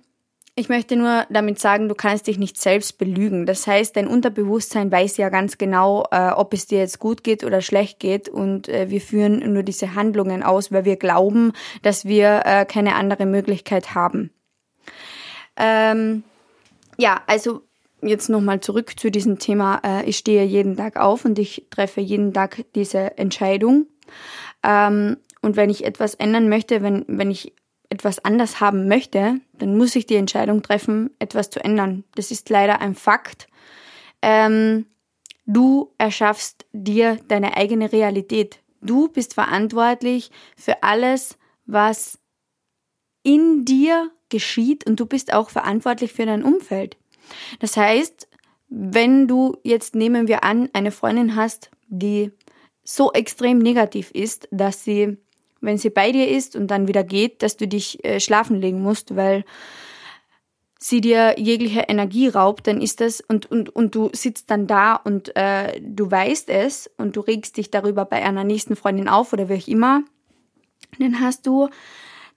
ich 0.60 0.70
möchte 0.70 0.96
nur 0.96 1.26
damit 1.30 1.60
sagen, 1.60 1.88
du 1.88 1.96
kannst 1.96 2.28
dich 2.28 2.38
nicht 2.38 2.60
selbst 2.60 2.98
belügen. 2.98 3.46
Das 3.46 3.66
heißt, 3.66 3.96
dein 3.96 4.08
Unterbewusstsein 4.08 4.92
weiß 4.92 5.18
ja 5.18 5.30
ganz 5.30 5.58
genau, 5.58 6.06
äh, 6.12 6.32
ob 6.32 6.54
es 6.54 6.68
dir 6.68 6.80
jetzt 6.80 7.00
gut 7.00 7.24
geht 7.24 7.44
oder 7.44 7.62
schlecht 7.62 8.00
geht. 8.00 8.28
Und 8.28 8.68
äh, 8.68 8.90
wir 8.90 9.00
führen 9.00 9.54
nur 9.54 9.64
diese 9.64 9.96
Handlungen 9.96 10.44
aus, 10.44 10.72
weil 10.72 10.86
wir 10.86 10.98
glauben, 10.98 11.54
dass 11.82 12.06
wir 12.06 12.42
äh, 12.46 12.66
keine 12.66 12.96
andere 12.96 13.26
Möglichkeit 13.26 13.96
haben. 13.96 14.32
Ähm, 15.56 16.24
ja, 16.98 17.22
also 17.26 17.62
jetzt 18.02 18.30
nochmal 18.30 18.60
zurück 18.60 19.00
zu 19.00 19.12
diesem 19.12 19.40
Thema, 19.40 19.82
äh, 19.86 20.06
ich 20.10 20.18
stehe 20.18 20.44
jeden 20.44 20.76
Tag 20.76 20.98
auf 20.98 21.24
und 21.24 21.40
ich 21.40 21.68
treffe 21.70 22.02
jeden 22.02 22.34
Tag 22.34 22.66
diese 22.76 23.18
Entscheidung. 23.18 23.88
Ähm, 24.64 25.18
und 25.42 25.56
wenn 25.56 25.70
ich 25.70 25.86
etwas 25.86 26.16
ändern 26.16 26.50
möchte, 26.50 26.82
wenn, 26.82 27.06
wenn 27.08 27.32
ich 27.32 27.54
etwas 27.90 28.24
anders 28.24 28.60
haben 28.60 28.88
möchte, 28.88 29.42
dann 29.54 29.78
muss 29.78 29.96
ich 29.96 30.06
die 30.06 30.16
Entscheidung 30.16 30.62
treffen, 30.62 31.10
etwas 31.20 31.50
zu 31.50 31.64
ändern. 31.64 32.04
Das 32.16 32.32
ist 32.32 32.50
leider 32.50 32.82
ein 32.82 32.96
Fakt. 32.96 33.48
Ähm, 34.22 34.86
du 35.46 35.92
erschaffst 35.98 36.66
dir 36.72 37.18
deine 37.28 37.58
eigene 37.58 37.92
Realität. 37.92 38.62
Du 38.82 39.08
bist 39.08 39.34
verantwortlich 39.34 40.32
für 40.56 40.84
alles, 40.84 41.38
was 41.66 42.20
in 43.24 43.66
dir 43.66 44.12
geschieht 44.30 44.86
und 44.86 45.00
du 45.00 45.06
bist 45.06 45.34
auch 45.34 45.50
verantwortlich 45.50 46.14
für 46.14 46.26
dein 46.26 46.44
Umfeld. 46.44 46.98
Das 47.60 47.76
heißt, 47.76 48.28
wenn 48.70 49.28
du 49.28 49.58
jetzt 49.64 49.96
nehmen 49.96 50.28
wir 50.28 50.44
an, 50.44 50.70
eine 50.74 50.92
Freundin 50.92 51.36
hast, 51.36 51.72
die 51.88 52.32
so 52.84 53.12
extrem 53.12 53.58
negativ 53.58 54.12
ist, 54.12 54.48
dass 54.52 54.84
sie 54.84 55.18
wenn 55.62 55.78
sie 55.78 55.90
bei 55.90 56.12
dir 56.12 56.28
ist 56.28 56.56
und 56.56 56.68
dann 56.68 56.88
wieder 56.88 57.04
geht, 57.04 57.44
dass 57.44 57.58
du 57.58 57.68
dich 57.68 58.04
äh, 58.04 58.20
schlafen 58.20 58.60
legen 58.60 58.82
musst, 58.82 59.16
weil 59.16 59.44
sie 60.80 61.02
dir 61.02 61.36
jegliche 61.38 61.82
Energie 61.82 62.30
raubt, 62.30 62.66
dann 62.66 62.82
ist 62.82 63.02
das 63.02 63.20
und, 63.22 63.52
und, 63.52 63.70
und 63.70 63.94
du 63.96 64.10
sitzt 64.14 64.50
dann 64.50 64.66
da 64.66 64.96
und 64.96 65.36
äh, 65.36 65.80
du 65.82 66.10
weißt 66.10 66.50
es 66.50 66.90
und 66.98 67.18
du 67.18 67.20
regst 67.20 67.58
dich 67.58 67.70
darüber 67.70 68.06
bei 68.06 68.24
einer 68.24 68.46
nächsten 68.46 68.78
Freundin 68.78 69.10
auf 69.10 69.34
oder 69.34 69.50
wie 69.50 69.56
auch 69.56 69.68
immer, 69.68 70.04
dann 70.98 71.20
hast 71.20 71.46
du, 71.46 71.68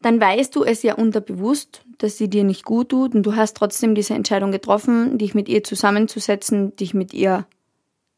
dann 0.00 0.20
weißt 0.20 0.56
du 0.56 0.64
es 0.64 0.82
ja 0.82 0.94
unterbewusst, 0.94 1.84
dass 1.98 2.18
sie 2.18 2.28
dir 2.28 2.42
nicht 2.42 2.64
gut 2.64 2.88
tut 2.88 3.14
und 3.14 3.22
du 3.22 3.36
hast 3.36 3.56
trotzdem 3.56 3.94
diese 3.94 4.14
Entscheidung 4.14 4.50
getroffen, 4.50 5.18
dich 5.18 5.34
mit 5.34 5.48
ihr 5.48 5.62
zusammenzusetzen, 5.62 6.74
dich 6.74 6.94
mit 6.94 7.14
ihr 7.14 7.46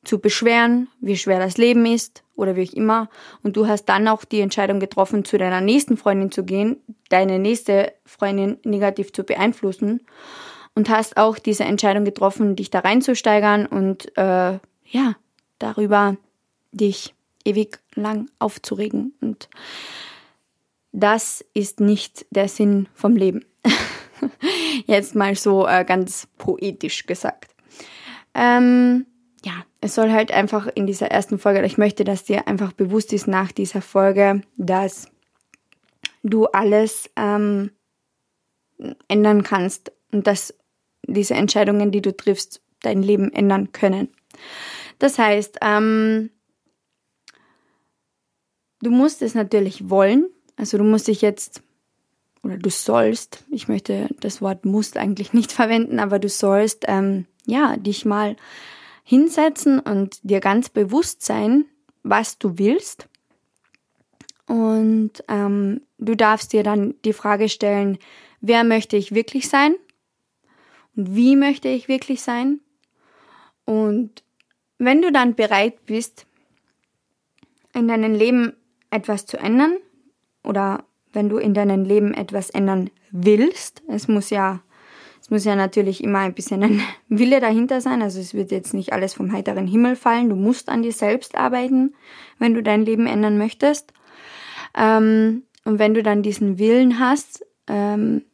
zu 0.05 0.19
beschweren, 0.19 0.89
wie 1.01 1.17
schwer 1.17 1.39
das 1.39 1.57
Leben 1.57 1.87
ist 1.87 2.23
oder 2.37 2.57
wie 2.57 2.69
auch 2.69 2.73
immer. 2.73 3.09
Und 3.43 3.57
du 3.57 3.67
hast 3.67 3.87
dann 3.87 4.09
auch 4.09 4.25
die 4.25 4.41
Entscheidung 4.41 4.81
getroffen, 4.81 5.25
zu 5.25 5.39
deiner 5.39 5.61
nächsten 5.61 5.97
Freundin 5.97 6.31
zu 6.31 6.45
gehen, 6.45 6.77
deine 7.09 7.39
nächste 7.39 7.93
Freundin 8.05 8.59
negativ 8.65 9.13
zu 9.13 9.25
beeinflussen 9.25 10.01
und 10.75 10.89
hast 10.89 11.17
auch 11.17 11.39
diese 11.39 11.65
Entscheidung 11.65 12.05
getroffen, 12.05 12.57
dich 12.57 12.71
da 12.71 12.81
reinzusteigern 12.81 13.67
und 13.67 14.17
äh, 14.17 14.59
ja, 14.87 15.17
darüber 15.59 16.17
dich 16.73 17.15
ewig 17.45 17.79
lang 17.95 18.31
aufzuregen. 18.39 19.15
Und 19.21 19.49
das 20.93 21.45
ist 21.55 21.81
nicht 21.81 22.27
der 22.31 22.49
Sinn 22.49 22.89
vom 22.95 23.17
Leben. 23.17 23.45
Jetzt 24.87 25.15
mal 25.15 25.35
so 25.35 25.67
äh, 25.67 25.85
ganz 25.85 26.29
poetisch 26.39 27.07
gesagt. 27.07 27.55
Ähm, 28.35 29.07
ja, 29.45 29.65
es 29.81 29.95
soll 29.95 30.11
halt 30.11 30.33
einfach 30.33 30.67
in 30.75 30.87
dieser 30.87 31.09
ersten 31.09 31.39
Folge, 31.39 31.65
ich 31.67 31.77
möchte, 31.77 32.05
dass 32.05 32.25
dir 32.25 32.49
einfach 32.49 32.73
bewusst 32.73 33.13
ist 33.13 33.27
nach 33.27 33.53
dieser 33.53 33.83
Folge, 33.83 34.41
dass 34.57 35.09
du 36.23 36.47
alles 36.47 37.11
ähm, 37.17 37.71
ändern 39.07 39.43
kannst 39.43 39.93
und 40.13 40.27
dass 40.27 40.55
diese 41.07 41.35
Entscheidungen, 41.35 41.91
die 41.91 42.01
du 42.01 42.17
triffst, 42.17 42.63
dein 42.81 43.03
Leben 43.03 43.31
ändern 43.33 43.73
können. 43.73 44.09
Das 44.99 45.19
heißt, 45.19 45.59
ähm, 45.61 46.31
du 48.81 48.91
musst 48.91 49.21
es 49.21 49.35
natürlich 49.35 49.91
wollen. 49.91 50.29
Also 50.57 50.79
du 50.79 50.85
musst 50.85 51.09
dich 51.09 51.21
jetzt, 51.21 51.63
oder 52.43 52.57
du 52.57 52.71
sollst, 52.71 53.45
ich 53.51 53.69
möchte 53.69 54.09
das 54.21 54.41
Wort 54.41 54.65
musst 54.65 54.97
eigentlich 54.97 55.35
nicht 55.35 55.53
verwenden, 55.53 55.99
aber 55.99 56.19
du 56.19 56.31
sollst, 56.31 56.85
ähm, 56.89 57.27
ja, 57.45 57.77
dich 57.77 58.07
mal 58.07 58.37
hinsetzen 59.05 59.79
und 59.79 60.19
dir 60.23 60.41
ganz 60.41 60.71
bewusst 60.71 61.23
sein, 61.25 61.67
was 62.03 62.39
du 62.39 62.59
willst. 62.59 63.09
Und 64.47 65.25
ähm, 65.29 65.83
du 65.99 66.17
darfst 66.17 66.53
dir 66.53 66.63
dann 66.63 66.95
die 67.05 67.13
Frage 67.13 67.49
stellen, 67.49 67.99
wer 68.41 68.65
möchte 68.65 68.97
ich 68.97 69.15
wirklich 69.15 69.49
sein? 69.49 69.77
Und 70.97 71.15
wie 71.15 71.37
möchte 71.37 71.69
ich 71.69 71.89
wirklich 71.89 72.23
sein? 72.23 72.61
Und 73.65 74.23
wenn 74.79 75.01
du 75.01 75.13
dann 75.13 75.35
bereit 75.35 75.87
bist, 75.87 76.27
in 77.75 77.89
deinem 77.89 78.15
Leben 78.15 78.55
etwas 78.91 79.27
zu 79.27 79.39
ändern, 79.39 79.77
oder 80.43 80.85
wenn 81.13 81.29
du 81.29 81.39
in 81.39 81.55
deinem 81.55 81.85
Leben 81.85 82.13
etwas 82.15 82.51
ändern 82.51 82.91
willst, 83.11 83.83
es 83.89 84.09
muss 84.09 84.31
ja 84.31 84.63
es 85.25 85.31
muss 85.31 85.47
ja 85.47 85.57
natürlich 85.57 86.05
immer 86.05 86.19
ein 86.19 86.35
bisschen 86.35 86.63
ein 86.63 86.83
Wille 87.09 87.41
dahinter 87.41 87.81
sein. 87.81 88.03
Also 88.03 88.21
es 88.21 88.35
wird 88.35 88.51
jetzt 88.51 88.75
nicht 88.75 88.93
alles 88.93 89.15
vom 89.15 89.33
heiteren 89.33 89.67
Himmel 89.67 89.97
fallen. 89.97 90.29
Du 90.29 90.37
musst 90.37 90.69
an 90.69 90.83
dir 90.83 90.93
selbst 90.93 91.35
arbeiten, 91.35 91.95
wenn 92.39 92.53
du 92.53 92.63
dein 92.63 92.85
Leben 92.85 93.07
ändern 93.07 93.39
möchtest. 93.39 93.95
Ähm, 94.77 95.45
und 95.65 95.79
wenn 95.79 95.95
du 95.95 96.03
dann 96.03 96.23
diesen 96.23 96.59
Willen 96.59 96.99
hast, 97.01 97.47
ähm, 97.69 98.27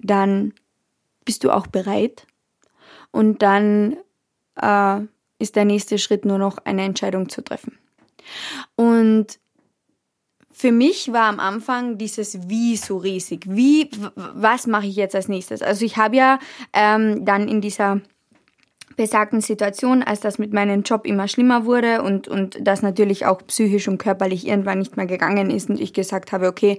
dann 0.00 0.52
bist 1.24 1.44
du 1.44 1.52
auch 1.52 1.68
bereit. 1.68 2.26
Und 3.12 3.42
dann 3.42 3.96
äh, 4.56 5.02
ist 5.38 5.54
der 5.54 5.64
nächste 5.64 5.96
Schritt 5.98 6.24
nur 6.24 6.38
noch 6.38 6.58
eine 6.64 6.82
Entscheidung 6.82 7.28
zu 7.28 7.40
treffen. 7.40 7.78
Und 8.74 9.38
für 10.60 10.72
mich 10.72 11.10
war 11.10 11.24
am 11.24 11.40
Anfang 11.40 11.96
dieses 11.96 12.50
Wie 12.50 12.76
so 12.76 12.98
riesig. 12.98 13.46
Wie, 13.48 13.90
was 14.14 14.66
mache 14.66 14.86
ich 14.86 14.94
jetzt 14.94 15.14
als 15.14 15.26
nächstes? 15.26 15.62
Also 15.62 15.86
ich 15.86 15.96
habe 15.96 16.16
ja 16.16 16.38
ähm, 16.74 17.24
dann 17.24 17.48
in 17.48 17.62
dieser 17.62 18.02
besagten 18.96 19.40
Situation, 19.40 20.02
als 20.02 20.20
das 20.20 20.38
mit 20.38 20.52
meinem 20.52 20.82
Job 20.82 21.06
immer 21.06 21.28
schlimmer 21.28 21.64
wurde 21.64 22.02
und, 22.02 22.28
und 22.28 22.58
das 22.60 22.82
natürlich 22.82 23.24
auch 23.24 23.38
psychisch 23.46 23.88
und 23.88 23.96
körperlich 23.96 24.46
irgendwann 24.46 24.80
nicht 24.80 24.98
mehr 24.98 25.06
gegangen 25.06 25.48
ist 25.48 25.70
und 25.70 25.80
ich 25.80 25.94
gesagt 25.94 26.30
habe, 26.30 26.48
okay, 26.48 26.76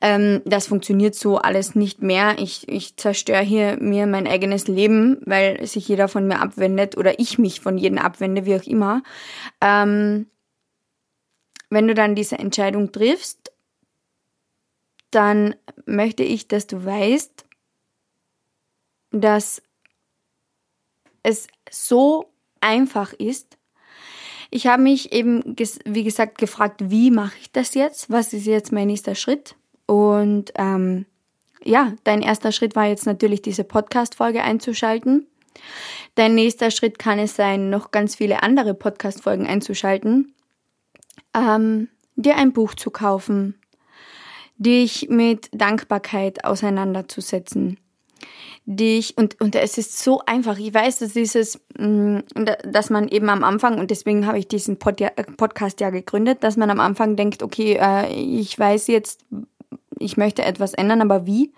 ähm, 0.00 0.40
das 0.46 0.68
funktioniert 0.68 1.14
so 1.14 1.36
alles 1.36 1.74
nicht 1.74 2.00
mehr. 2.00 2.36
Ich, 2.38 2.66
ich 2.70 2.96
zerstöre 2.96 3.42
hier 3.42 3.76
mir 3.78 4.06
mein 4.06 4.26
eigenes 4.26 4.66
Leben, 4.66 5.20
weil 5.26 5.66
sich 5.66 5.86
jeder 5.86 6.08
von 6.08 6.26
mir 6.26 6.40
abwendet 6.40 6.96
oder 6.96 7.20
ich 7.20 7.38
mich 7.38 7.60
von 7.60 7.76
jedem 7.76 7.98
abwende, 7.98 8.46
wie 8.46 8.56
auch 8.56 8.66
immer. 8.66 9.02
Ähm, 9.60 10.26
wenn 11.70 11.86
du 11.86 11.94
dann 11.94 12.14
diese 12.14 12.38
Entscheidung 12.38 12.92
triffst, 12.92 13.52
dann 15.10 15.54
möchte 15.86 16.22
ich, 16.22 16.48
dass 16.48 16.66
du 16.66 16.84
weißt, 16.84 17.44
dass 19.12 19.62
es 21.22 21.46
so 21.70 22.26
einfach 22.60 23.12
ist. 23.12 23.56
Ich 24.50 24.66
habe 24.66 24.82
mich 24.82 25.12
eben, 25.12 25.56
wie 25.84 26.04
gesagt, 26.04 26.38
gefragt, 26.38 26.90
wie 26.90 27.10
mache 27.10 27.36
ich 27.40 27.52
das 27.52 27.74
jetzt? 27.74 28.10
Was 28.10 28.32
ist 28.32 28.46
jetzt 28.46 28.72
mein 28.72 28.88
nächster 28.88 29.14
Schritt? 29.14 29.54
Und 29.86 30.52
ähm, 30.56 31.06
ja, 31.62 31.94
dein 32.04 32.22
erster 32.22 32.50
Schritt 32.50 32.74
war 32.74 32.86
jetzt 32.86 33.06
natürlich 33.06 33.42
diese 33.42 33.64
Podcast-Folge 33.64 34.42
einzuschalten. 34.42 35.26
Dein 36.16 36.34
nächster 36.34 36.70
Schritt 36.70 36.98
kann 36.98 37.18
es 37.18 37.36
sein, 37.36 37.70
noch 37.70 37.90
ganz 37.90 38.16
viele 38.16 38.42
andere 38.42 38.74
Podcast-Folgen 38.74 39.46
einzuschalten 39.46 40.34
ähm, 41.34 41.88
dir 42.16 42.36
ein 42.36 42.52
Buch 42.52 42.74
zu 42.74 42.90
kaufen, 42.90 43.60
dich 44.56 45.08
mit 45.08 45.48
Dankbarkeit 45.52 46.44
auseinanderzusetzen, 46.44 47.78
dich 48.66 49.16
und 49.16 49.40
und 49.40 49.54
es 49.54 49.78
ist 49.78 49.98
so 49.98 50.20
einfach. 50.26 50.58
Ich 50.58 50.72
weiß, 50.72 50.98
dass 50.98 51.14
dieses, 51.14 51.60
mm, 51.78 52.18
dass 52.64 52.90
man 52.90 53.08
eben 53.08 53.30
am 53.30 53.42
Anfang 53.42 53.78
und 53.78 53.90
deswegen 53.90 54.26
habe 54.26 54.38
ich 54.38 54.48
diesen 54.48 54.78
Pod 54.78 55.02
Podcast 55.36 55.80
ja 55.80 55.90
gegründet, 55.90 56.44
dass 56.44 56.56
man 56.56 56.70
am 56.70 56.80
Anfang 56.80 57.16
denkt, 57.16 57.42
okay, 57.42 57.78
äh, 57.80 58.12
ich 58.12 58.58
weiß 58.58 58.86
jetzt, 58.88 59.24
ich 59.98 60.16
möchte 60.16 60.44
etwas 60.44 60.74
ändern, 60.74 61.00
aber 61.00 61.26
wie? 61.26 61.52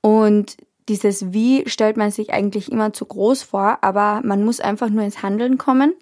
Und 0.00 0.56
dieses 0.88 1.32
Wie 1.32 1.68
stellt 1.68 1.96
man 1.96 2.10
sich 2.10 2.32
eigentlich 2.32 2.70
immer 2.70 2.92
zu 2.92 3.06
groß 3.06 3.42
vor, 3.42 3.78
aber 3.80 4.20
man 4.22 4.44
muss 4.44 4.60
einfach 4.60 4.90
nur 4.90 5.04
ins 5.04 5.22
Handeln 5.22 5.56
kommen 5.56 5.94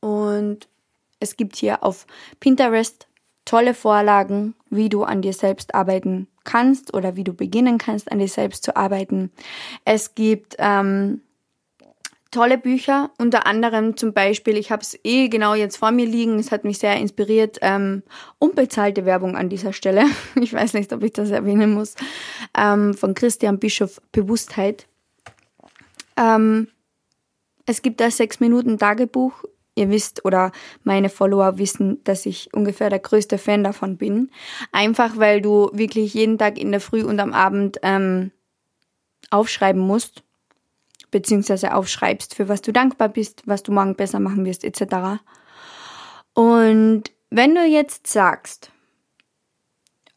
und 0.00 0.68
es 1.20 1.36
gibt 1.36 1.56
hier 1.56 1.84
auf 1.84 2.06
Pinterest 2.40 3.06
tolle 3.44 3.74
Vorlagen, 3.74 4.54
wie 4.68 4.88
du 4.88 5.04
an 5.04 5.22
dir 5.22 5.32
selbst 5.32 5.74
arbeiten 5.74 6.28
kannst 6.44 6.94
oder 6.94 7.16
wie 7.16 7.24
du 7.24 7.32
beginnen 7.32 7.78
kannst, 7.78 8.10
an 8.10 8.18
dir 8.18 8.28
selbst 8.28 8.64
zu 8.64 8.76
arbeiten. 8.76 9.30
Es 9.84 10.14
gibt 10.14 10.56
ähm, 10.58 11.22
tolle 12.30 12.58
Bücher, 12.58 13.10
unter 13.18 13.46
anderem 13.46 13.96
zum 13.96 14.12
Beispiel, 14.12 14.56
ich 14.56 14.70
habe 14.70 14.82
es 14.82 14.98
eh 15.04 15.28
genau 15.28 15.54
jetzt 15.54 15.76
vor 15.76 15.90
mir 15.90 16.06
liegen, 16.06 16.38
es 16.38 16.52
hat 16.52 16.64
mich 16.64 16.78
sehr 16.78 16.96
inspiriert, 16.96 17.58
ähm, 17.60 18.02
unbezahlte 18.38 19.04
Werbung 19.04 19.36
an 19.36 19.48
dieser 19.48 19.72
Stelle, 19.72 20.04
ich 20.40 20.52
weiß 20.52 20.74
nicht, 20.74 20.92
ob 20.92 21.02
ich 21.02 21.12
das 21.12 21.30
erwähnen 21.30 21.72
muss, 21.72 21.96
ähm, 22.56 22.94
von 22.94 23.14
Christian 23.14 23.58
Bischof 23.58 24.00
Bewusstheit. 24.12 24.86
Ähm, 26.16 26.68
es 27.66 27.82
gibt 27.82 28.00
das 28.00 28.16
sechs 28.16 28.40
Minuten 28.40 28.78
Tagebuch 28.78 29.44
ihr 29.74 29.90
wisst 29.90 30.24
oder 30.24 30.52
meine 30.82 31.08
Follower 31.08 31.58
wissen, 31.58 32.02
dass 32.04 32.26
ich 32.26 32.52
ungefähr 32.52 32.90
der 32.90 32.98
größte 32.98 33.38
Fan 33.38 33.64
davon 33.64 33.96
bin. 33.96 34.30
Einfach 34.72 35.16
weil 35.16 35.40
du 35.40 35.70
wirklich 35.72 36.14
jeden 36.14 36.38
Tag 36.38 36.58
in 36.58 36.70
der 36.70 36.80
Früh 36.80 37.02
und 37.02 37.20
am 37.20 37.32
Abend 37.32 37.78
ähm, 37.82 38.32
aufschreiben 39.30 39.80
musst, 39.80 40.22
beziehungsweise 41.10 41.74
aufschreibst, 41.74 42.34
für 42.34 42.48
was 42.48 42.62
du 42.62 42.72
dankbar 42.72 43.08
bist, 43.08 43.42
was 43.46 43.62
du 43.62 43.72
morgen 43.72 43.96
besser 43.96 44.20
machen 44.20 44.44
wirst, 44.44 44.64
etc. 44.64 45.20
Und 46.34 47.04
wenn 47.30 47.54
du 47.54 47.64
jetzt 47.64 48.06
sagst, 48.06 48.72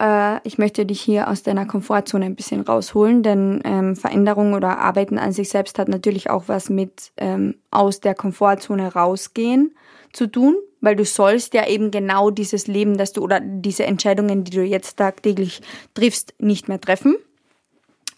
äh, 0.03 0.39
ich 0.43 0.57
möchte 0.57 0.86
dich 0.86 1.01
hier 1.01 1.29
aus 1.29 1.43
deiner 1.43 1.65
Komfortzone 1.65 2.25
ein 2.25 2.36
bisschen 2.36 2.62
rausholen, 2.62 3.24
denn 3.24 3.62
ähm, 3.63 3.95
Veränderung 3.95 4.53
oder 4.53 4.79
Arbeiten 4.79 5.17
an 5.17 5.31
sich 5.31 5.50
selbst 5.50 5.79
hat 5.79 5.88
natürlich 5.88 6.29
auch 6.29 6.43
was 6.48 6.69
mit 6.69 7.13
ähm, 7.17 7.55
aus 7.72 8.01
der 8.01 8.13
Komfortzone 8.13 8.93
rausgehen 8.93 9.75
zu 10.12 10.27
tun, 10.27 10.55
weil 10.81 10.98
du 10.98 11.05
sollst 11.05 11.53
ja 11.53 11.67
eben 11.67 11.89
genau 11.89 12.29
dieses 12.29 12.67
Leben, 12.67 12.98
das 12.98 13.13
du 13.13 13.22
oder 13.22 13.39
diese 13.39 13.86
Entscheidungen, 13.86 14.43
die 14.43 14.51
du 14.51 14.63
jetzt 14.63 14.98
tagtäglich 14.98 15.62
triffst, 15.93 16.33
nicht 16.38 16.67
mehr 16.67 16.81
treffen 16.81 17.15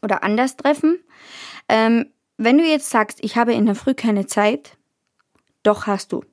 oder 0.01 0.23
anders 0.23 0.57
treffen. 0.57 0.99
Ähm, 1.69 2.07
wenn 2.37 2.57
du 2.57 2.65
jetzt 2.65 2.89
sagst, 2.89 3.19
ich 3.21 3.37
habe 3.37 3.53
in 3.53 3.65
der 3.65 3.75
Früh 3.75 3.93
keine 3.93 4.25
Zeit, 4.25 4.75
doch 5.63 5.87
hast 5.87 6.11
du. 6.11 6.23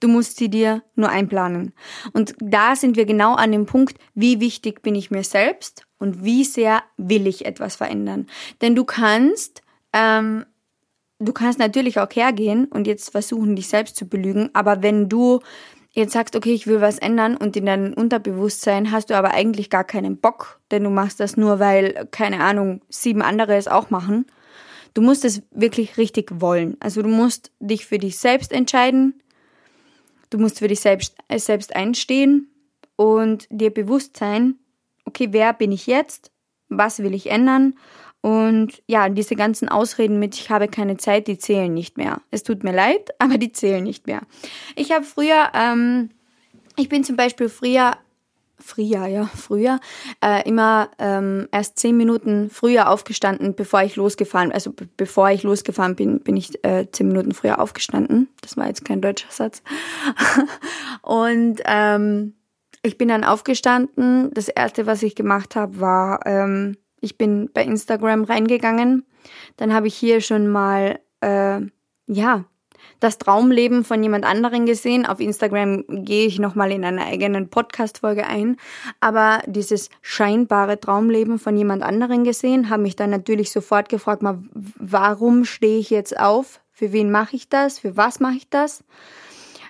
Du 0.00 0.08
musst 0.08 0.36
sie 0.36 0.48
dir 0.48 0.82
nur 0.94 1.08
einplanen. 1.08 1.72
Und 2.12 2.34
da 2.40 2.76
sind 2.76 2.96
wir 2.96 3.04
genau 3.04 3.34
an 3.34 3.52
dem 3.52 3.66
Punkt, 3.66 3.98
wie 4.14 4.40
wichtig 4.40 4.82
bin 4.82 4.94
ich 4.94 5.10
mir 5.10 5.24
selbst 5.24 5.86
und 5.98 6.24
wie 6.24 6.44
sehr 6.44 6.82
will 6.96 7.26
ich 7.26 7.46
etwas 7.46 7.76
verändern. 7.76 8.26
Denn 8.60 8.74
du 8.76 8.84
kannst, 8.84 9.62
ähm, 9.92 10.44
du 11.18 11.32
kannst 11.32 11.58
natürlich 11.58 11.98
auch 11.98 12.10
hergehen 12.12 12.66
und 12.66 12.86
jetzt 12.86 13.10
versuchen, 13.10 13.56
dich 13.56 13.68
selbst 13.68 13.96
zu 13.96 14.08
belügen, 14.08 14.50
aber 14.52 14.82
wenn 14.82 15.08
du 15.08 15.40
jetzt 15.90 16.12
sagst, 16.12 16.36
okay, 16.36 16.52
ich 16.52 16.66
will 16.66 16.80
was 16.80 16.98
ändern 16.98 17.36
und 17.36 17.56
in 17.56 17.66
deinem 17.66 17.92
Unterbewusstsein 17.92 18.92
hast 18.92 19.10
du 19.10 19.16
aber 19.16 19.32
eigentlich 19.32 19.68
gar 19.68 19.84
keinen 19.84 20.18
Bock, 20.18 20.60
denn 20.70 20.84
du 20.84 20.90
machst 20.90 21.18
das 21.18 21.36
nur, 21.36 21.58
weil, 21.58 22.06
keine 22.10 22.40
Ahnung, 22.40 22.82
sieben 22.88 23.22
andere 23.22 23.56
es 23.56 23.66
auch 23.68 23.90
machen. 23.90 24.26
Du 24.94 25.02
musst 25.02 25.24
es 25.24 25.42
wirklich 25.50 25.96
richtig 25.96 26.40
wollen. 26.40 26.76
Also 26.80 27.02
du 27.02 27.08
musst 27.08 27.50
dich 27.60 27.86
für 27.86 27.98
dich 27.98 28.18
selbst 28.18 28.52
entscheiden. 28.52 29.20
Du 30.30 30.38
musst 30.38 30.58
für 30.58 30.68
dich 30.68 30.80
selbst, 30.80 31.16
äh, 31.28 31.38
selbst 31.38 31.74
einstehen 31.74 32.48
und 32.96 33.46
dir 33.50 33.70
bewusst 33.70 34.16
sein, 34.16 34.56
okay, 35.04 35.28
wer 35.30 35.52
bin 35.52 35.72
ich 35.72 35.86
jetzt? 35.86 36.30
Was 36.68 36.98
will 36.98 37.14
ich 37.14 37.30
ändern? 37.30 37.74
Und 38.20 38.82
ja, 38.86 39.08
diese 39.08 39.36
ganzen 39.36 39.68
Ausreden 39.68 40.18
mit, 40.18 40.34
ich 40.34 40.50
habe 40.50 40.68
keine 40.68 40.96
Zeit, 40.96 41.28
die 41.28 41.38
zählen 41.38 41.72
nicht 41.72 41.96
mehr. 41.96 42.20
Es 42.30 42.42
tut 42.42 42.64
mir 42.64 42.72
leid, 42.72 43.10
aber 43.18 43.38
die 43.38 43.52
zählen 43.52 43.82
nicht 43.82 44.06
mehr. 44.06 44.22
Ich 44.76 44.92
habe 44.92 45.04
früher, 45.04 45.50
ähm, 45.54 46.10
ich 46.76 46.88
bin 46.88 47.04
zum 47.04 47.16
Beispiel 47.16 47.48
früher, 47.48 47.96
früher, 48.60 49.06
ja, 49.06 49.26
früher, 49.26 49.80
äh, 50.22 50.46
immer 50.48 50.90
ähm, 50.98 51.48
erst 51.52 51.78
zehn 51.78 51.96
Minuten 51.96 52.50
früher 52.50 52.90
aufgestanden, 52.90 53.54
bevor 53.54 53.82
ich 53.82 53.96
losgefahren, 53.96 54.52
also 54.52 54.72
bevor 54.96 55.30
ich 55.30 55.42
losgefahren 55.42 55.96
bin, 55.96 56.20
bin 56.20 56.36
ich 56.36 56.64
äh, 56.64 56.86
zehn 56.90 57.08
Minuten 57.08 57.32
früher 57.32 57.60
aufgestanden. 57.60 58.28
Das 58.40 58.56
war 58.56 58.66
jetzt 58.66 58.84
kein 58.84 59.00
deutscher 59.00 59.30
Satz. 59.30 59.62
Und 61.02 61.60
ähm, 61.64 62.34
ich 62.82 62.98
bin 62.98 63.08
dann 63.08 63.24
aufgestanden. 63.24 64.30
Das 64.32 64.48
erste, 64.48 64.86
was 64.86 65.02
ich 65.02 65.14
gemacht 65.14 65.56
habe, 65.56 65.80
war 65.80 66.26
ähm, 66.26 66.76
ich 67.00 67.18
bin 67.18 67.50
bei 67.52 67.64
Instagram 67.64 68.24
reingegangen. 68.24 69.06
Dann 69.56 69.72
habe 69.72 69.86
ich 69.86 69.94
hier 69.94 70.20
schon 70.20 70.48
mal, 70.48 71.00
äh, 71.20 71.60
ja, 72.06 72.44
das 73.00 73.18
Traumleben 73.18 73.84
von 73.84 74.02
jemand 74.02 74.24
anderen 74.24 74.66
gesehen. 74.66 75.06
Auf 75.06 75.20
Instagram 75.20 75.84
gehe 75.88 76.26
ich 76.26 76.38
nochmal 76.38 76.72
in 76.72 76.84
einer 76.84 77.06
eigenen 77.06 77.48
Podcast-Folge 77.48 78.26
ein. 78.26 78.56
Aber 79.00 79.40
dieses 79.46 79.90
scheinbare 80.02 80.80
Traumleben 80.80 81.38
von 81.38 81.56
jemand 81.56 81.82
anderen 81.82 82.24
gesehen, 82.24 82.70
habe 82.70 82.82
mich 82.82 82.96
dann 82.96 83.10
natürlich 83.10 83.52
sofort 83.52 83.88
gefragt, 83.88 84.22
warum 84.52 85.44
stehe 85.44 85.78
ich 85.78 85.90
jetzt 85.90 86.18
auf? 86.18 86.60
Für 86.72 86.92
wen 86.92 87.10
mache 87.10 87.36
ich 87.36 87.48
das? 87.48 87.78
Für 87.78 87.96
was 87.96 88.20
mache 88.20 88.36
ich 88.36 88.48
das? 88.48 88.84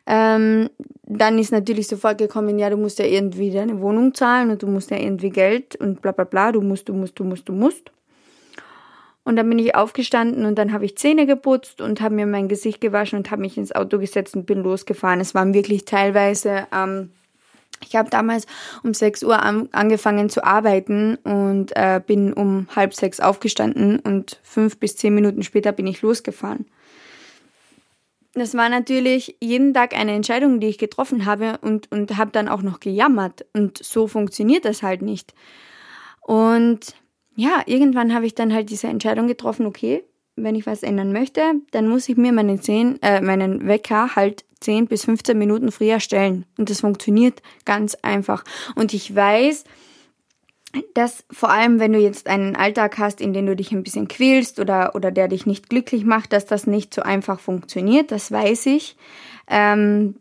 Ähm, 0.07 0.71
dann 1.03 1.39
ist 1.39 1.53
natürlich 1.53 1.87
sofort 1.87 2.17
gekommen, 2.17 2.59
ja, 2.59 2.71
du 2.71 2.79
musst 2.79 2.99
ja 2.99 3.05
irgendwie 3.05 3.51
deine 3.51 3.81
Wohnung 3.81 4.15
zahlen 4.15 4.51
und 4.51 4.63
du 4.63 4.67
musst 4.67 4.91
ja 4.91 4.97
irgendwie 4.97 5.29
Geld 5.29 5.77
und 5.77 6.01
bla 6.01 6.13
bla 6.13 6.25
bla, 6.25 6.51
du 6.51 6.63
musst, 6.63 6.89
du 6.89 6.95
musst, 6.95 7.19
du 7.19 7.25
musst, 7.25 7.49
du 7.49 7.53
musst. 7.53 7.93
Und 9.29 9.37
dann 9.37 9.47
bin 9.51 9.59
ich 9.59 9.75
aufgestanden 9.75 10.47
und 10.47 10.55
dann 10.55 10.73
habe 10.73 10.87
ich 10.87 10.97
Zähne 10.97 11.27
geputzt 11.27 11.83
und 11.83 12.01
habe 12.01 12.15
mir 12.15 12.25
mein 12.25 12.49
Gesicht 12.49 12.81
gewaschen 12.81 13.19
und 13.19 13.31
habe 13.31 13.43
mich 13.43 13.59
ins 13.59 13.73
Auto 13.73 13.99
gesetzt 13.99 14.35
und 14.35 14.47
bin 14.47 14.63
losgefahren. 14.63 15.21
Es 15.21 15.35
waren 15.35 15.53
wirklich 15.53 15.85
teilweise, 15.85 16.67
ähm, 16.75 17.11
ich 17.87 17.95
habe 17.95 18.09
damals 18.09 18.47
um 18.83 18.95
6 18.95 19.25
Uhr 19.25 19.43
an, 19.43 19.69
angefangen 19.73 20.31
zu 20.31 20.45
arbeiten 20.45 21.17
und 21.25 21.77
äh, 21.77 22.01
bin 22.07 22.33
um 22.33 22.69
halb 22.75 22.95
sechs 22.95 23.21
aufgestanden 23.21 23.99
und 23.99 24.41
fünf 24.43 24.79
bis 24.79 24.97
zehn 24.97 25.15
Minuten 25.15 25.43
später 25.43 25.73
bin 25.73 25.87
ich 25.87 26.01
losgefahren. 26.01 26.65
Das 28.33 28.55
war 28.55 28.71
natürlich 28.71 29.37
jeden 29.43 29.75
Tag 29.75 29.95
eine 29.95 30.13
Entscheidung, 30.13 30.59
die 30.59 30.69
ich 30.69 30.79
getroffen 30.79 31.27
habe 31.27 31.59
und, 31.61 31.93
und 31.93 32.17
habe 32.17 32.31
dann 32.31 32.49
auch 32.49 32.63
noch 32.63 32.81
gejammert. 32.81 33.45
Und 33.53 33.77
so 33.77 34.07
funktioniert 34.07 34.65
das 34.65 34.83
halt 34.83 35.03
nicht. 35.03 35.35
Und 36.23 36.95
ja, 37.39 37.63
irgendwann 37.67 38.13
habe 38.13 38.27
ich 38.27 38.35
dann 38.35 38.53
halt 38.53 38.69
diese 38.69 38.89
Entscheidung 38.89 39.29
getroffen, 39.29 39.65
okay, 39.65 40.03
wenn 40.35 40.57
ich 40.57 40.67
was 40.67 40.83
ändern 40.83 41.13
möchte, 41.13 41.41
dann 41.71 41.87
muss 41.87 42.09
ich 42.09 42.17
mir 42.17 42.33
meinen, 42.33 42.61
10, 42.61 43.01
äh, 43.01 43.21
meinen 43.21 43.69
Wecker 43.69 44.17
halt 44.17 44.45
10 44.59 44.89
bis 44.89 45.05
15 45.05 45.39
Minuten 45.39 45.71
früher 45.71 46.01
stellen. 46.01 46.47
Und 46.59 46.69
das 46.69 46.81
funktioniert 46.81 47.41
ganz 47.65 47.95
einfach. 48.03 48.43
Und 48.75 48.93
ich 48.93 49.15
weiß, 49.15 49.63
dass 50.95 51.25
vor 51.31 51.51
allem, 51.51 51.79
wenn 51.79 51.93
du 51.93 52.01
jetzt 52.01 52.27
einen 52.27 52.57
Alltag 52.57 52.99
hast, 52.99 53.21
in 53.21 53.33
dem 53.33 53.47
du 53.47 53.55
dich 53.55 53.71
ein 53.71 53.85
bisschen 53.85 54.09
quälst 54.09 54.59
oder, 54.59 54.97
oder 54.97 55.13
der 55.13 55.29
dich 55.29 55.47
nicht 55.47 55.71
glücklich 55.71 56.05
macht, 56.05 56.33
dass 56.33 56.45
das 56.45 56.67
nicht 56.67 56.93
so 56.93 57.03
einfach 57.03 57.39
funktioniert, 57.39 58.11
das 58.11 58.33
weiß 58.33 58.67
ich. 58.67 58.97
Ähm, 59.47 60.17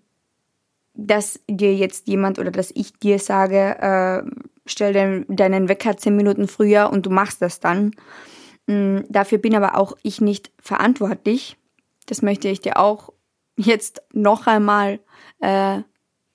dass 0.93 1.39
dir 1.49 1.73
jetzt 1.73 2.07
jemand 2.07 2.37
oder 2.37 2.51
dass 2.51 2.69
ich 2.75 2.93
dir 2.93 3.17
sage, 3.17 3.75
äh, 3.79 4.47
stell 4.69 4.93
den, 4.93 5.25
deinen 5.27 5.69
Wecker 5.69 5.97
zehn 5.97 6.15
Minuten 6.15 6.47
früher 6.47 6.89
und 6.91 7.05
du 7.05 7.09
machst 7.09 7.41
das 7.41 7.59
dann. 7.59 7.91
Ähm, 8.67 9.05
dafür 9.09 9.37
bin 9.37 9.55
aber 9.55 9.77
auch 9.77 9.93
ich 10.03 10.21
nicht 10.21 10.51
verantwortlich. 10.59 11.57
Das 12.05 12.21
möchte 12.21 12.47
ich 12.47 12.61
dir 12.61 12.77
auch 12.77 13.11
jetzt 13.57 14.01
noch 14.13 14.47
einmal 14.47 14.99
äh, 15.39 15.81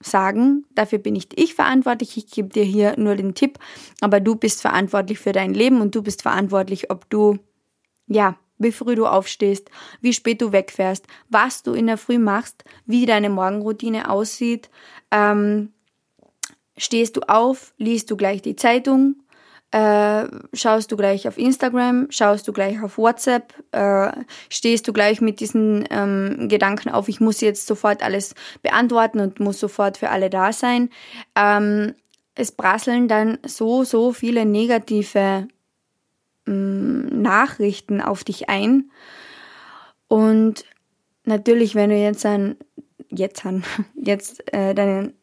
sagen, 0.01 0.67
dafür 0.75 0.99
bin 0.99 1.15
nicht 1.15 1.39
ich 1.39 1.55
verantwortlich, 1.55 2.17
ich 2.17 2.31
gebe 2.31 2.49
dir 2.49 2.65
hier 2.65 2.99
nur 2.99 3.15
den 3.15 3.35
Tipp, 3.35 3.59
aber 4.01 4.21
du 4.21 4.35
bist 4.35 4.61
verantwortlich 4.61 5.19
für 5.19 5.33
dein 5.33 5.55
Leben 5.55 5.81
und 5.81 5.95
du 5.95 6.03
bist 6.03 6.23
verantwortlich, 6.23 6.91
ob 6.91 7.09
du, 7.09 7.39
ja, 8.09 8.37
wie 8.59 8.73
früh 8.73 8.95
du 8.95 9.07
aufstehst, 9.07 9.71
wie 10.01 10.13
spät 10.13 10.41
du 10.41 10.53
wegfährst, 10.53 11.07
was 11.29 11.63
du 11.63 11.73
in 11.73 11.87
der 11.87 11.99
Früh 11.99 12.19
machst, 12.19 12.65
wie 12.87 13.07
deine 13.07 13.31
Morgenroutine 13.31 14.11
aussieht. 14.11 14.71
Ähm, 15.11 15.73
stehst 16.77 17.17
du 17.17 17.21
auf, 17.23 17.75
liest 17.79 18.11
du 18.11 18.17
gleich 18.17 18.43
die 18.43 18.57
Zeitung, 18.57 19.17
äh, 19.73 20.27
schaust 20.53 20.93
du 20.93 20.97
gleich 20.97 21.27
auf 21.27 21.39
Instagram, 21.39 22.09
schaust 22.11 22.47
du 22.47 22.53
gleich 22.53 22.83
auf 22.83 22.99
WhatsApp, 22.99 23.55
äh, 23.73 24.13
stehst 24.51 24.87
du 24.87 24.93
gleich 24.93 25.21
mit 25.21 25.41
diesen 25.41 25.87
ähm, 25.91 26.49
Gedanken 26.49 26.91
auf, 26.91 27.09
ich 27.09 27.21
muss 27.21 27.41
jetzt 27.41 27.67
sofort 27.67 28.03
alles 28.03 28.35
beantworten 28.61 29.21
und 29.21 29.41
muss 29.41 29.59
sofort 29.59 29.97
für 29.97 30.11
alle 30.11 30.29
da 30.29 30.53
sein. 30.53 30.91
Ähm, 31.35 31.95
es 32.35 32.53
prasseln 32.53 33.09
dann 33.09 33.39
so, 33.47 33.85
so 33.85 34.13
viele 34.13 34.45
negative 34.45 35.49
ähm, 36.47 37.23
Nachrichten 37.23 38.01
auf 38.01 38.25
dich 38.25 38.51
ein. 38.51 38.91
Und 40.07 40.67
natürlich, 41.25 41.75
wenn 41.75 41.91
du 41.91 41.97
jetzt 41.97 42.27
an, 42.27 42.57
jetzt 43.09 43.47
an, 43.47 43.65
jetzt 43.95 44.53
äh, 44.53 44.75
deinen 44.75 45.15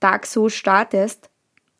Tag 0.00 0.26
so 0.26 0.48
startest, 0.48 1.30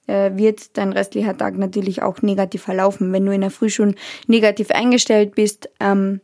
äh, 0.07 0.31
wird 0.35 0.77
dein 0.77 0.93
restlicher 0.93 1.37
Tag 1.37 1.57
natürlich 1.57 2.03
auch 2.03 2.23
negativ 2.23 2.63
verlaufen. 2.63 3.13
Wenn 3.13 3.27
du 3.27 3.33
in 3.33 3.41
der 3.41 3.51
Früh 3.51 3.71
schon 3.71 3.95
negativ 4.27 4.71
eingestellt 4.71 5.35
bist, 5.35 5.69
ähm, 5.81 6.21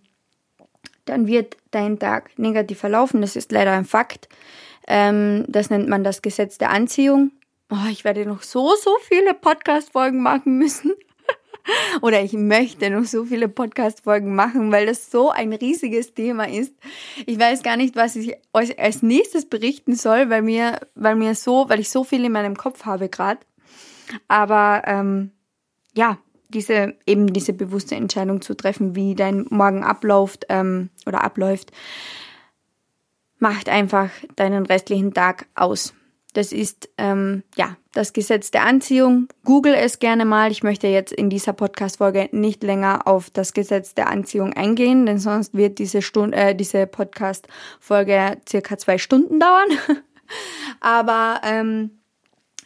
dann 1.05 1.27
wird 1.27 1.57
dein 1.71 1.99
Tag 1.99 2.31
negativ 2.39 2.79
verlaufen. 2.79 3.21
Das 3.21 3.37
ist 3.37 3.53
leider 3.53 3.73
ein 3.73 3.85
Fakt. 3.85 4.29
Ähm, 4.87 5.45
das 5.49 5.71
nennt 5.71 5.89
man 5.89 6.05
das 6.05 6.23
Gesetz 6.23 6.59
der 6.59 6.71
Anziehung. 6.71 7.33
Oh, 7.71 7.89
ich 7.91 8.05
werde 8.05 8.27
noch 8.27 8.43
so, 8.43 8.75
so 8.77 8.97
viele 9.03 9.35
Podcast-Folgen 9.35 10.23
machen 10.23 10.59
müssen. 10.59 10.93
Oder 12.03 12.23
ich 12.23 12.33
möchte 12.33 12.91
noch 12.91 13.05
so 13.05 13.25
viele 13.25 13.49
Podcast-Folgen 13.49 14.35
machen, 14.35 14.73
weil 14.73 14.87
das 14.87 15.11
so 15.11 15.31
ein 15.31 15.53
riesiges 15.53 16.15
Thema 16.15 16.49
ist. 16.49 16.75
Ich 17.27 17.39
weiß 17.39 17.63
gar 17.63 17.77
nicht, 17.77 17.97
was 17.97 18.17
ich 18.17 18.35
euch 18.53 18.79
als 18.79 19.03
nächstes 19.03 19.49
berichten 19.49 19.95
soll, 19.95 20.31
weil 20.31 20.43
mir, 20.43 20.81
weil 20.95 21.17
mir 21.17 21.35
so, 21.35 21.69
weil 21.69 21.81
ich 21.81 21.91
so 21.91 22.05
viel 22.05 22.25
in 22.25 22.33
meinem 22.33 22.57
Kopf 22.57 22.85
habe 22.85 23.09
gerade. 23.09 23.41
Aber 24.29 24.83
ähm, 24.87 25.31
ja, 25.95 26.19
diese 26.49 26.95
eben 27.07 27.33
diese 27.33 27.53
bewusste 27.53 27.95
Entscheidung 27.95 28.43
zu 28.43 28.55
treffen, 28.55 28.95
wie 28.95 29.15
dein 29.15 29.47
Morgen 29.49 29.85
abläuft 29.85 30.47
ähm, 30.49 30.91
oder 31.07 31.25
abläuft, 31.25 31.73
macht 33.39 33.69
einfach 33.69 34.11
deinen 34.37 34.67
restlichen 34.67 35.15
Tag 35.15 35.47
aus. 35.55 35.95
Das 36.33 36.53
ist 36.53 36.89
ähm, 36.99 37.43
ja 37.57 37.77
das 37.93 38.13
Gesetz 38.13 38.51
der 38.51 38.65
Anziehung. 38.65 39.29
Google 39.45 39.75
es 39.75 39.99
gerne 39.99 40.25
mal. 40.25 40.51
Ich 40.51 40.63
möchte 40.63 40.87
jetzt 40.87 41.13
in 41.13 41.29
dieser 41.29 41.53
Podcast-Folge 41.53 42.29
nicht 42.33 42.63
länger 42.63 43.07
auf 43.07 43.31
das 43.31 43.53
Gesetz 43.53 43.95
der 43.95 44.09
Anziehung 44.09 44.53
eingehen, 44.55 45.07
denn 45.07 45.19
sonst 45.19 45.55
wird 45.55 45.79
diese, 45.79 45.99
äh, 46.33 46.55
diese 46.55 46.87
Podcast-Folge 46.87 48.39
circa 48.49 48.79
zwei 48.79 48.99
Stunden 48.99 49.39
dauern. 49.39 49.69
Aber 50.81 51.41
ähm, 51.45 51.91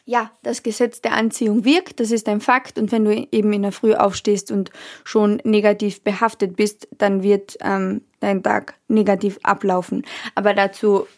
ja, 0.05 0.31
das 0.44 0.62
Gesetz 0.62 1.00
der 1.00 1.14
Anziehung 1.14 1.64
wirkt, 1.64 1.98
das 1.98 2.12
ist 2.12 2.29
ein 2.29 2.40
Fakt. 2.40 2.79
Und 2.79 2.92
wenn 2.92 3.05
du 3.05 3.26
eben 3.33 3.52
in 3.52 3.62
der 3.62 3.72
Früh 3.72 3.94
aufstehst 3.94 4.52
und 4.52 4.70
schon 5.02 5.40
negativ 5.42 6.02
behaftet 6.02 6.55
bist, 6.55 6.87
dann 6.96 7.24
wird 7.24 7.59
ähm, 7.61 8.02
dein 8.20 8.44
Tag 8.44 8.74
negativ 8.87 9.40
ablaufen. 9.42 10.05
Aber 10.37 10.55
dazu 10.55 11.09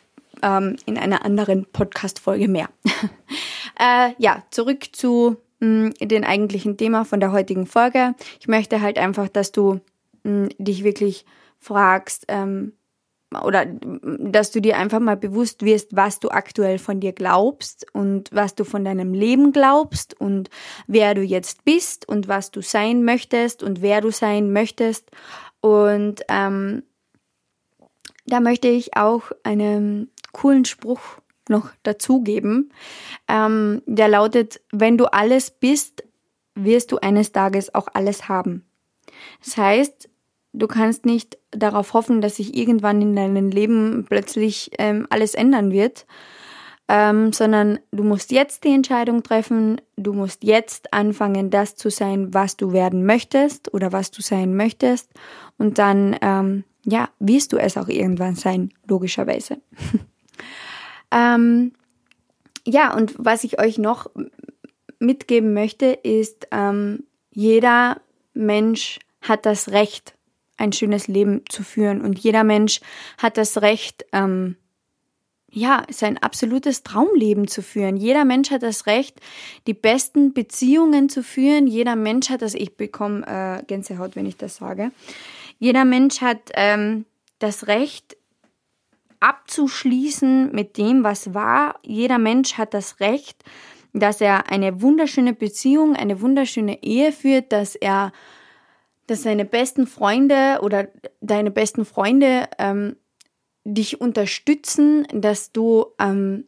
ähm, 0.42 0.77
in 0.87 0.98
einer 0.98 1.24
anderen 1.24 1.66
Podcast-Folge 1.66 2.48
mehr. 2.48 2.68
äh, 3.81 4.12
ja, 4.18 4.42
zurück 4.51 4.88
zu 4.92 5.37
mh, 5.61 5.66
mm, 5.68 5.94
den 6.09 6.24
eigentlichen 6.24 6.77
Thema 6.77 7.05
von 7.05 7.20
der 7.20 7.33
heutigen 7.33 7.66
Folge. 7.66 8.14
Ich 8.40 8.48
möchte 8.48 8.81
halt 8.81 8.98
einfach, 8.98 9.29
dass 9.29 9.53
du 9.53 9.81
mh, 10.24 10.31
mm, 10.31 10.48
dich 10.59 10.85
wirklich 10.85 11.24
fragst, 11.59 12.24
ähm, 12.29 12.72
oder 13.31 13.66
mm, 13.66 14.33
dass 14.33 14.51
du 14.51 14.61
dir 14.61 14.77
einfach 14.77 15.01
mal 15.01 15.16
bewusst 15.16 15.64
wirst, 15.64 15.94
was 15.94 16.20
du 16.20 16.31
aktuell 16.31 16.79
von 16.79 17.01
dir 17.01 17.12
glaubst 17.12 17.87
und 17.92 18.31
was 18.33 18.55
du 18.55 18.64
von 18.64 18.85
deinem 18.85 19.12
Leben 19.12 19.53
glaubst 19.53 20.18
und 20.20 20.51
wer 20.87 21.14
du 21.14 21.22
jetzt 21.22 21.64
bist 21.64 22.09
und 22.09 22.29
was 22.29 22.51
du 22.51 22.62
sein 22.62 23.05
möchtest 23.05 23.62
und 23.62 23.83
wer 23.83 24.01
du 24.01 24.11
sein 24.11 24.53
möchtest. 24.53 25.11
Und 25.61 26.22
ähm, 26.29 26.83
da 28.27 28.40
möchte 28.40 28.68
ich 28.68 28.96
auch 28.96 29.33
einen 29.42 30.11
coolen 30.32 30.64
Spruch 30.64 31.00
noch 31.48 31.70
dazugeben. 31.82 32.72
Ähm, 33.28 33.82
der 33.86 34.08
lautet, 34.08 34.60
wenn 34.72 34.98
du 34.98 35.06
alles 35.06 35.50
bist, 35.50 36.04
wirst 36.54 36.92
du 36.92 36.98
eines 36.98 37.32
Tages 37.32 37.74
auch 37.74 37.88
alles 37.94 38.28
haben. 38.28 38.64
Das 39.44 39.56
heißt, 39.56 40.08
du 40.52 40.66
kannst 40.66 41.06
nicht 41.06 41.38
darauf 41.50 41.94
hoffen, 41.94 42.20
dass 42.20 42.36
sich 42.36 42.56
irgendwann 42.56 43.00
in 43.00 43.16
deinem 43.16 43.50
Leben 43.50 44.04
plötzlich 44.08 44.70
ähm, 44.78 45.06
alles 45.10 45.34
ändern 45.34 45.70
wird, 45.70 46.06
ähm, 46.88 47.32
sondern 47.32 47.78
du 47.92 48.02
musst 48.02 48.32
jetzt 48.32 48.64
die 48.64 48.74
Entscheidung 48.74 49.22
treffen, 49.22 49.80
du 49.96 50.12
musst 50.12 50.42
jetzt 50.42 50.92
anfangen, 50.92 51.50
das 51.50 51.76
zu 51.76 51.90
sein, 51.90 52.32
was 52.32 52.56
du 52.56 52.72
werden 52.72 53.04
möchtest 53.04 53.72
oder 53.74 53.92
was 53.92 54.10
du 54.10 54.22
sein 54.22 54.56
möchtest 54.56 55.10
und 55.58 55.78
dann, 55.78 56.16
ähm, 56.22 56.64
ja, 56.84 57.10
wirst 57.18 57.52
du 57.52 57.58
es 57.58 57.76
auch 57.76 57.88
irgendwann 57.88 58.34
sein, 58.34 58.70
logischerweise. 58.86 59.58
Ähm, 61.10 61.72
ja, 62.66 62.94
und 62.94 63.14
was 63.18 63.44
ich 63.44 63.60
euch 63.60 63.78
noch 63.78 64.10
mitgeben 64.98 65.54
möchte, 65.54 65.86
ist, 65.86 66.48
ähm, 66.50 67.04
jeder 67.30 68.00
Mensch 68.34 68.98
hat 69.20 69.46
das 69.46 69.70
Recht, 69.70 70.14
ein 70.56 70.72
schönes 70.72 71.08
Leben 71.08 71.42
zu 71.48 71.62
führen. 71.62 72.00
Und 72.00 72.18
jeder 72.18 72.44
Mensch 72.44 72.80
hat 73.16 73.36
das 73.36 73.62
Recht, 73.62 74.04
ähm, 74.12 74.56
ja, 75.50 75.84
sein 75.90 76.18
absolutes 76.18 76.82
Traumleben 76.82 77.48
zu 77.48 77.62
führen. 77.62 77.96
Jeder 77.96 78.24
Mensch 78.24 78.50
hat 78.50 78.62
das 78.62 78.86
Recht, 78.86 79.18
die 79.66 79.72
besten 79.72 80.34
Beziehungen 80.34 81.08
zu 81.08 81.22
führen. 81.22 81.66
Jeder 81.66 81.96
Mensch 81.96 82.28
hat 82.28 82.42
das, 82.42 82.54
ich 82.54 82.76
bekomme 82.76 83.26
äh, 83.26 83.64
Gänsehaut, 83.64 84.14
wenn 84.14 84.26
ich 84.26 84.36
das 84.36 84.56
sage. 84.56 84.90
Jeder 85.58 85.84
Mensch 85.86 86.20
hat 86.20 86.50
ähm, 86.54 87.06
das 87.38 87.66
Recht, 87.66 88.17
abzuschließen 89.20 90.52
mit 90.52 90.76
dem, 90.76 91.04
was 91.04 91.35
war. 91.35 91.78
Jeder 91.83 92.18
Mensch 92.18 92.54
hat 92.54 92.74
das 92.74 93.00
Recht, 93.00 93.44
dass 93.92 94.20
er 94.20 94.50
eine 94.50 94.83
wunderschöne 94.83 95.33
Beziehung, 95.33 95.96
eine 95.96 96.20
wunderschöne 96.20 96.83
Ehe 96.83 97.12
führt, 97.12 97.52
dass 97.52 97.74
er, 97.74 98.12
dass 99.07 99.22
seine 99.22 99.44
besten 99.44 99.87
Freunde 99.87 100.59
oder 100.62 100.88
deine 101.20 101.50
besten 101.50 101.85
Freunde 101.85 102.48
ähm, 102.59 102.96
dich 103.64 104.00
unterstützen, 104.00 105.07
dass 105.12 105.52
du 105.52 105.87
ähm, 105.98 106.44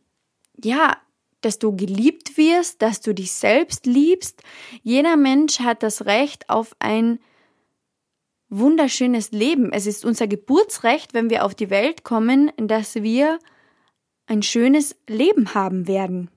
ja, 0.62 0.96
dass 1.40 1.58
du 1.58 1.74
geliebt 1.74 2.36
wirst, 2.36 2.82
dass 2.82 3.00
du 3.00 3.14
dich 3.14 3.32
selbst 3.32 3.86
liebst. 3.86 4.42
Jeder 4.82 5.16
Mensch 5.16 5.60
hat 5.60 5.82
das 5.82 6.04
Recht 6.04 6.50
auf 6.50 6.76
ein 6.78 7.18
wunderschönes 8.50 9.30
Leben. 9.30 9.72
Es 9.72 9.86
ist 9.86 10.04
unser 10.04 10.26
Geburtsrecht, 10.26 11.14
wenn 11.14 11.30
wir 11.30 11.44
auf 11.44 11.54
die 11.54 11.70
Welt 11.70 12.04
kommen, 12.04 12.50
dass 12.56 12.96
wir 12.96 13.38
ein 14.26 14.42
schönes 14.42 14.96
Leben 15.08 15.54
haben 15.54 15.86
werden. 15.86 16.30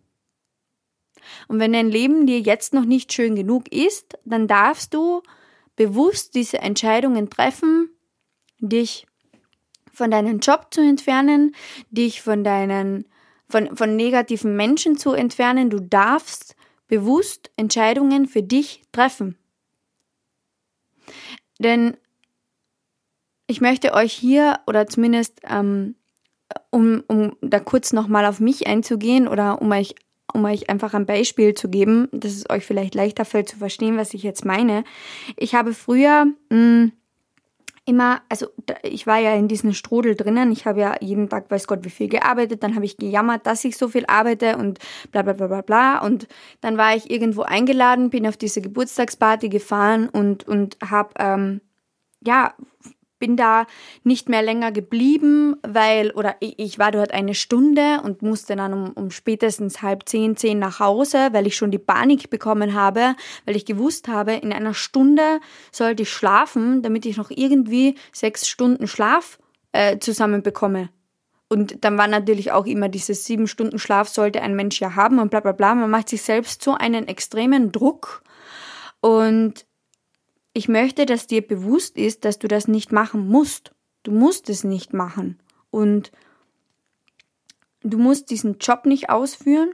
Und 1.47 1.59
wenn 1.59 1.73
dein 1.73 1.89
Leben 1.89 2.25
dir 2.27 2.39
jetzt 2.39 2.73
noch 2.73 2.85
nicht 2.85 3.13
schön 3.13 3.35
genug 3.35 3.71
ist, 3.71 4.17
dann 4.25 4.47
darfst 4.47 4.93
du 4.93 5.21
bewusst 5.75 6.35
diese 6.35 6.59
Entscheidungen 6.59 7.29
treffen, 7.29 7.89
dich 8.59 9.07
von 9.91 10.11
deinem 10.11 10.39
Job 10.39 10.67
zu 10.71 10.81
entfernen, 10.81 11.55
dich 11.91 12.21
von 12.21 12.43
deinen 12.43 13.05
von, 13.47 13.75
von 13.77 13.95
negativen 13.95 14.55
Menschen 14.55 14.97
zu 14.97 15.13
entfernen. 15.13 15.69
Du 15.69 15.79
darfst 15.79 16.55
bewusst 16.87 17.51
Entscheidungen 17.55 18.27
für 18.27 18.41
dich 18.41 18.81
treffen. 18.91 19.37
Denn 21.59 21.97
ich 23.47 23.61
möchte 23.61 23.93
euch 23.93 24.13
hier 24.13 24.59
oder 24.67 24.87
zumindest 24.87 25.41
ähm, 25.49 25.95
um, 26.69 27.03
um 27.07 27.35
da 27.41 27.59
kurz 27.59 27.93
nochmal 27.93 28.25
auf 28.25 28.39
mich 28.39 28.67
einzugehen 28.67 29.27
oder 29.27 29.61
um 29.61 29.71
euch, 29.71 29.95
um 30.33 30.45
euch 30.45 30.69
einfach 30.69 30.93
ein 30.93 31.05
Beispiel 31.05 31.53
zu 31.53 31.69
geben, 31.69 32.07
dass 32.11 32.33
es 32.33 32.49
euch 32.49 32.65
vielleicht 32.65 32.95
leichter 32.95 33.25
fällt 33.25 33.49
zu 33.49 33.57
verstehen, 33.57 33.97
was 33.97 34.13
ich 34.13 34.23
jetzt 34.23 34.45
meine. 34.45 34.83
Ich 35.35 35.55
habe 35.55 35.73
früher 35.73 36.25
mh, 36.25 36.33
hm, 36.49 36.91
immer, 37.85 38.21
also 38.29 38.47
ich 38.81 39.05
war 39.07 39.19
ja 39.19 39.35
in 39.35 39.47
diesem 39.47 39.73
Strudel 39.73 40.15
drinnen, 40.15 40.51
ich 40.51 40.65
habe 40.65 40.79
ja 40.79 40.95
jeden 41.01 41.27
Tag, 41.27 41.51
weiß 41.51 41.67
Gott, 41.67 41.83
wie 41.83 41.89
viel 41.89 42.07
gearbeitet, 42.07 42.63
dann 42.63 42.75
habe 42.75 42.85
ich 42.85 42.97
gejammert, 42.97 43.45
dass 43.45 43.65
ich 43.65 43.77
so 43.77 43.89
viel 43.89 44.05
arbeite 44.07 44.57
und 44.57 44.79
bla 45.11 45.21
bla 45.21 45.33
bla 45.33 45.47
bla 45.47 45.61
bla. 45.61 45.99
Und 45.99 46.27
dann 46.61 46.77
war 46.77 46.95
ich 46.95 47.11
irgendwo 47.11 47.41
eingeladen, 47.41 48.09
bin 48.09 48.25
auf 48.25 48.37
diese 48.37 48.61
Geburtstagsparty 48.61 49.49
gefahren 49.49 50.07
und, 50.07 50.47
und 50.47 50.77
habe, 50.81 51.09
ähm, 51.19 51.61
ja, 52.25 52.53
bin 53.23 53.37
da 53.37 53.67
nicht 54.03 54.27
mehr 54.27 54.41
länger 54.41 54.73
geblieben, 54.73 55.55
weil, 55.65 56.11
oder 56.11 56.35
ich, 56.41 56.77
war 56.77 56.91
dort 56.91 57.13
eine 57.13 57.35
Stunde 57.35 58.01
und 58.03 58.21
musste 58.21 58.57
dann 58.57 58.73
um, 58.73 58.91
um 58.91 59.11
spätestens 59.11 59.81
halb 59.81 60.09
zehn, 60.09 60.35
zehn 60.35 60.59
nach 60.59 60.81
Hause, 60.81 61.29
weil 61.31 61.47
ich 61.47 61.55
schon 61.55 61.71
die 61.71 61.79
Panik 61.79 62.29
bekommen 62.29 62.73
habe, 62.73 63.15
weil 63.45 63.55
ich 63.55 63.65
gewusst 63.65 64.09
habe, 64.09 64.33
in 64.33 64.51
einer 64.51 64.73
Stunde 64.73 65.39
sollte 65.71 66.03
ich 66.03 66.09
schlafen, 66.09 66.81
damit 66.81 67.05
ich 67.05 67.15
noch 67.15 67.31
irgendwie 67.31 67.95
sechs 68.11 68.45
Stunden 68.45 68.87
Schlaf 68.87 69.39
äh, 69.71 69.99
zusammen 69.99 70.43
bekomme. 70.43 70.89
Und 71.47 71.85
dann 71.85 71.97
war 71.97 72.09
natürlich 72.09 72.51
auch 72.51 72.65
immer 72.65 72.89
dieses 72.89 73.23
sieben 73.23 73.47
Stunden 73.47 73.79
Schlaf 73.79 74.09
sollte 74.09 74.41
ein 74.41 74.53
Mensch 74.53 74.81
ja 74.81 74.97
haben 74.97 75.19
und 75.19 75.31
bla 75.31 75.39
bla 75.39 75.53
bla. 75.53 75.73
Man 75.75 75.89
macht 75.89 76.09
sich 76.09 76.23
selbst 76.23 76.61
so 76.61 76.73
einen 76.73 77.07
extremen 77.07 77.71
Druck. 77.71 78.21
Und 78.99 79.65
ich 80.53 80.67
möchte, 80.67 81.05
dass 81.05 81.27
dir 81.27 81.45
bewusst 81.45 81.97
ist, 81.97 82.25
dass 82.25 82.39
du 82.39 82.47
das 82.47 82.67
nicht 82.67 82.91
machen 82.91 83.27
musst. 83.27 83.71
Du 84.03 84.11
musst 84.11 84.49
es 84.49 84.63
nicht 84.63 84.93
machen. 84.93 85.39
Und 85.71 86.11
du 87.81 87.97
musst 87.97 88.29
diesen 88.29 88.59
Job 88.59 88.85
nicht 88.85 89.09
ausführen. 89.09 89.73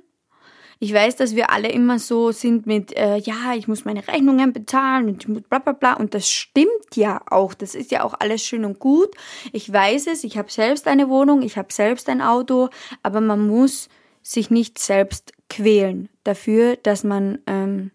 Ich 0.82 0.94
weiß, 0.94 1.18
dass 1.18 1.36
wir 1.36 1.52
alle 1.52 1.70
immer 1.70 2.00
so 2.00 2.32
sind 2.32 2.66
mit, 2.66 2.96
äh, 2.96 3.18
ja, 3.18 3.54
ich 3.54 3.68
muss 3.68 3.84
meine 3.84 4.08
Rechnungen 4.08 4.54
bezahlen 4.54 5.10
und 5.10 5.50
bla 5.50 5.60
bla 5.60 5.74
bla. 5.74 5.94
Und 5.96 6.14
das 6.14 6.30
stimmt 6.30 6.96
ja 6.96 7.22
auch. 7.30 7.54
Das 7.54 7.76
ist 7.76 7.92
ja 7.92 8.04
auch 8.04 8.14
alles 8.18 8.42
schön 8.46 8.64
und 8.64 8.80
gut. 8.80 9.10
Ich 9.52 9.72
weiß 9.72 10.08
es, 10.08 10.24
ich 10.24 10.38
habe 10.38 10.50
selbst 10.50 10.88
eine 10.88 11.10
Wohnung, 11.10 11.42
ich 11.42 11.58
habe 11.58 11.74
selbst 11.74 12.08
ein 12.08 12.22
Auto, 12.22 12.70
aber 13.04 13.20
man 13.20 13.46
muss 13.46 13.90
sich 14.22 14.50
nicht 14.50 14.80
selbst 14.80 15.34
quälen 15.50 16.08
dafür, 16.24 16.78
dass 16.78 17.04
man, 17.04 17.40
ähm, 17.46 17.92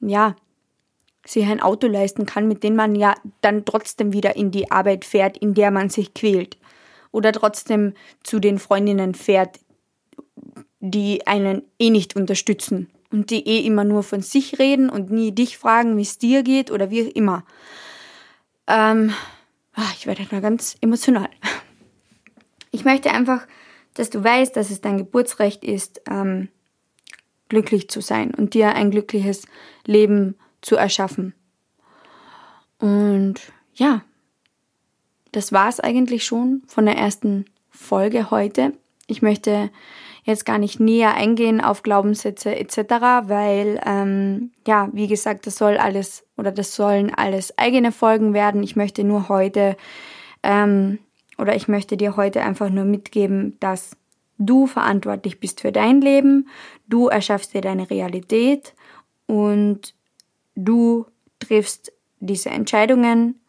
ja, 0.00 0.34
sich 1.26 1.44
ein 1.46 1.60
Auto 1.60 1.86
leisten 1.86 2.26
kann, 2.26 2.48
mit 2.48 2.62
dem 2.62 2.76
man 2.76 2.94
ja 2.94 3.14
dann 3.40 3.64
trotzdem 3.64 4.12
wieder 4.12 4.36
in 4.36 4.50
die 4.50 4.70
Arbeit 4.70 5.04
fährt, 5.04 5.36
in 5.36 5.54
der 5.54 5.70
man 5.70 5.90
sich 5.90 6.14
quält. 6.14 6.56
Oder 7.12 7.32
trotzdem 7.32 7.94
zu 8.22 8.38
den 8.38 8.58
Freundinnen 8.58 9.14
fährt, 9.14 9.58
die 10.80 11.26
einen 11.26 11.62
eh 11.78 11.90
nicht 11.90 12.16
unterstützen 12.16 12.90
und 13.10 13.30
die 13.30 13.46
eh 13.46 13.66
immer 13.66 13.84
nur 13.84 14.02
von 14.02 14.22
sich 14.22 14.58
reden 14.58 14.90
und 14.90 15.10
nie 15.10 15.32
dich 15.32 15.58
fragen, 15.58 15.96
wie 15.96 16.02
es 16.02 16.18
dir 16.18 16.42
geht 16.42 16.70
oder 16.70 16.90
wie 16.90 17.00
immer. 17.00 17.44
Ähm, 18.66 19.12
ah, 19.74 19.90
ich 19.96 20.06
werde 20.06 20.26
da 20.30 20.40
ganz 20.40 20.76
emotional. 20.80 21.30
Ich 22.70 22.84
möchte 22.84 23.10
einfach, 23.10 23.46
dass 23.94 24.10
du 24.10 24.22
weißt, 24.22 24.54
dass 24.54 24.70
es 24.70 24.80
dein 24.80 24.98
Geburtsrecht 24.98 25.64
ist, 25.64 26.02
ähm, 26.10 26.48
glücklich 27.48 27.88
zu 27.88 28.00
sein 28.00 28.34
und 28.34 28.54
dir 28.54 28.74
ein 28.74 28.90
glückliches 28.90 29.46
Leben 29.86 30.36
zu 30.60 30.76
erschaffen. 30.76 31.34
Und 32.78 33.40
ja, 33.74 34.02
das 35.32 35.52
war 35.52 35.68
es 35.68 35.80
eigentlich 35.80 36.24
schon 36.24 36.62
von 36.66 36.86
der 36.86 36.96
ersten 36.96 37.46
Folge 37.70 38.30
heute. 38.30 38.72
Ich 39.06 39.22
möchte 39.22 39.70
jetzt 40.24 40.44
gar 40.44 40.58
nicht 40.58 40.80
näher 40.80 41.14
eingehen 41.14 41.60
auf 41.60 41.82
Glaubenssätze 41.82 42.56
etc., 42.56 42.78
weil 43.28 43.80
ähm, 43.86 44.50
ja, 44.66 44.88
wie 44.92 45.06
gesagt, 45.06 45.46
das 45.46 45.56
soll 45.56 45.76
alles 45.76 46.24
oder 46.36 46.50
das 46.50 46.74
sollen 46.74 47.14
alles 47.14 47.56
eigene 47.58 47.92
Folgen 47.92 48.34
werden. 48.34 48.62
Ich 48.62 48.76
möchte 48.76 49.04
nur 49.04 49.28
heute 49.28 49.76
ähm, 50.42 50.98
oder 51.38 51.54
ich 51.54 51.68
möchte 51.68 51.96
dir 51.96 52.16
heute 52.16 52.42
einfach 52.42 52.70
nur 52.70 52.84
mitgeben, 52.84 53.56
dass 53.60 53.96
du 54.38 54.66
verantwortlich 54.66 55.38
bist 55.38 55.60
für 55.60 55.72
dein 55.72 56.00
Leben, 56.00 56.48
du 56.88 57.08
erschaffst 57.08 57.54
dir 57.54 57.60
deine 57.60 57.88
Realität 57.88 58.74
und 59.26 59.94
du 60.56 61.06
triffst 61.38 61.92
diese 62.18 62.50
Entscheidungen, 62.50 63.40